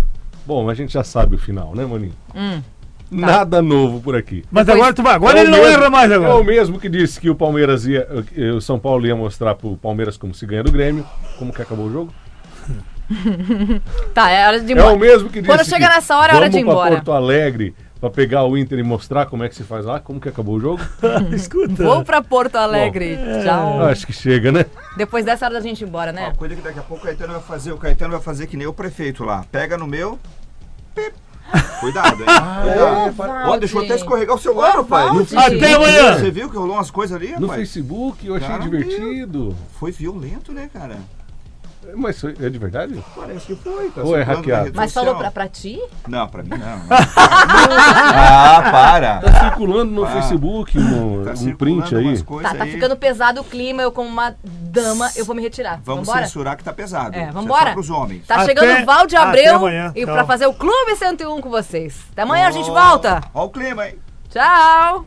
Bom, 0.44 0.68
a 0.68 0.74
gente 0.74 0.92
já 0.92 1.04
sabe 1.04 1.36
o 1.36 1.38
final, 1.38 1.74
né, 1.74 1.84
maninho? 1.86 2.14
Hum, 2.34 2.60
Nada 3.10 3.60
novo 3.60 4.00
por 4.00 4.16
aqui. 4.16 4.42
Mas 4.50 4.64
Depois- 4.64 4.80
agora 4.82 4.94
tu 4.94 5.02
vai. 5.02 5.14
Agora 5.14 5.38
É 5.38 5.42
ele 5.42 5.50
não 5.50 5.58
mesmo- 5.58 5.72
erra 5.80 5.90
mais 5.90 6.10
É 6.10 6.18
o 6.18 6.24
agora. 6.24 6.44
mesmo 6.44 6.80
que 6.80 6.88
disse 6.88 7.20
que 7.20 7.28
o 7.28 7.34
Palmeiras 7.34 7.84
ia. 7.86 8.08
O 8.56 8.60
São 8.60 8.78
Paulo 8.78 9.06
ia 9.06 9.14
mostrar 9.14 9.54
pro 9.54 9.76
Palmeiras 9.76 10.16
como 10.16 10.34
se 10.34 10.46
ganha 10.46 10.64
do 10.64 10.72
Grêmio. 10.72 11.04
Como 11.38 11.52
que 11.52 11.60
acabou 11.62 11.86
o 11.86 11.92
jogo? 11.92 12.12
Tá, 14.14 14.30
é 14.30 14.46
hora 14.46 14.60
de 14.60 14.72
ir 14.72 14.76
É 14.76 14.80
embora. 14.80 14.94
o 14.94 14.98
mesmo 14.98 15.28
que 15.28 15.40
disse. 15.40 15.46
Quando 15.52 15.64
chega 15.64 15.88
que 15.88 15.94
nessa 15.94 16.16
hora, 16.16 16.32
é 16.32 16.36
hora 16.36 16.48
de 16.50 16.58
ir 16.58 16.64
vamos 16.64 16.74
pra 16.80 16.86
embora. 16.88 17.02
Porto 17.02 17.12
Alegre 17.12 17.74
pra 18.00 18.10
pegar 18.10 18.44
o 18.44 18.56
Inter 18.58 18.78
e 18.78 18.82
mostrar 18.82 19.26
como 19.26 19.44
é 19.44 19.48
que 19.48 19.54
se 19.54 19.62
faz 19.62 19.84
lá. 19.84 20.00
Como 20.00 20.20
que 20.20 20.28
acabou 20.28 20.56
o 20.56 20.60
jogo? 20.60 20.82
Escuta. 21.32 21.82
Vou 21.84 22.04
pra 22.04 22.20
Porto 22.22 22.56
Alegre. 22.56 23.16
Tchau. 23.44 23.82
Acho 23.84 24.06
que 24.06 24.12
chega, 24.12 24.50
né? 24.50 24.66
Depois 24.96 25.24
dessa 25.24 25.44
hora 25.46 25.54
da 25.54 25.60
gente 25.60 25.82
ir 25.82 25.88
embora, 25.88 26.12
né? 26.12 26.30
Ó, 26.32 26.36
cuida 26.36 26.54
que 26.56 26.62
daqui 26.62 26.78
a 26.78 26.82
pouco 26.82 27.02
o 27.02 27.06
Caetano 27.06 27.32
vai 27.34 27.42
fazer. 27.42 27.72
O 27.72 27.76
Caetano 27.78 28.12
vai 28.12 28.20
fazer 28.20 28.46
que 28.46 28.56
nem 28.56 28.66
o 28.66 28.72
prefeito 28.72 29.24
lá. 29.24 29.44
Pega 29.52 29.76
no 29.78 29.86
meu. 29.86 30.18
pip. 30.94 31.12
Cuidado, 31.80 32.20
hein? 32.22 32.26
Cuidado. 33.14 33.50
Ó, 33.50 33.56
deixou 33.56 33.82
até 33.84 33.96
escorregar 33.96 34.36
o 34.36 34.38
celular, 34.38 34.78
Ô, 34.78 34.84
pai. 34.84 35.08
Valde. 35.08 35.36
Até 35.36 35.74
amanhã. 35.74 36.18
Você 36.18 36.30
viu 36.30 36.48
que 36.48 36.56
rolou 36.56 36.76
umas 36.76 36.90
coisas 36.90 37.16
ali, 37.20 37.34
No? 37.38 37.48
Facebook 37.48 38.26
eu 38.26 38.36
achei 38.36 38.48
Cara, 38.48 38.62
divertido. 38.62 39.54
Foi 39.78 39.90
violento, 39.92 40.52
né, 40.52 40.70
cara? 40.72 40.96
Mas 41.96 42.22
é 42.24 42.48
de 42.48 42.58
verdade? 42.58 43.04
Parece 43.14 43.46
que 43.46 43.54
foi. 43.56 43.90
Tá 43.90 44.02
Ou 44.02 44.16
é 44.16 44.22
hackeado? 44.22 44.72
Mas 44.74 44.92
social. 44.92 45.04
falou 45.04 45.20
pra, 45.20 45.30
pra 45.30 45.48
ti? 45.48 45.80
Não, 46.08 46.26
pra 46.28 46.42
mim 46.42 46.50
não. 46.50 46.58
ah, 47.16 48.68
para. 48.70 49.18
Tá 49.20 49.40
circulando 49.48 49.90
no 49.92 50.04
Ah. 50.04 50.08
Facebook 50.10 50.78
um, 50.78 51.24
Tá 51.24 51.32
um 51.32 51.36
circulando 51.36 51.56
print 51.82 51.94
aí. 51.96 52.22
Tá, 52.42 52.54
tá 52.54 52.64
aí. 52.64 52.72
ficando 52.72 52.96
pesado 52.96 53.40
o 53.40 53.44
clima. 53.44 53.82
Eu, 53.82 53.92
como 53.92 54.08
uma 54.08 54.34
dama, 54.44 55.10
eu 55.16 55.24
vou 55.24 55.34
me 55.34 55.42
retirar. 55.42 55.80
Vamos 55.84 56.06
Vambora? 56.06 56.26
censurar 56.26 56.56
que 56.56 56.64
tá 56.64 56.72
pesado. 56.72 57.16
É, 57.16 57.24
Isso 57.24 57.32
vambora. 57.32 57.72
pros 57.72 57.90
homens. 57.90 58.26
Tá 58.26 58.36
Até- 58.36 58.46
chegando 58.46 58.82
o 58.82 58.86
Valde 58.86 59.16
até 59.16 59.28
Abreu 59.28 59.56
amanhã. 59.56 59.92
e 59.94 60.04
pra 60.06 60.24
fazer 60.24 60.46
o 60.46 60.54
Clube 60.54 60.96
101 60.96 61.40
com 61.40 61.50
vocês. 61.50 62.00
Até 62.12 62.22
amanhã 62.22 62.48
a 62.48 62.50
gente 62.52 62.70
volta. 62.70 63.20
Ó 63.34 63.44
o 63.44 63.50
clima, 63.50 63.86
hein? 63.88 63.98
Tchau. 64.30 65.06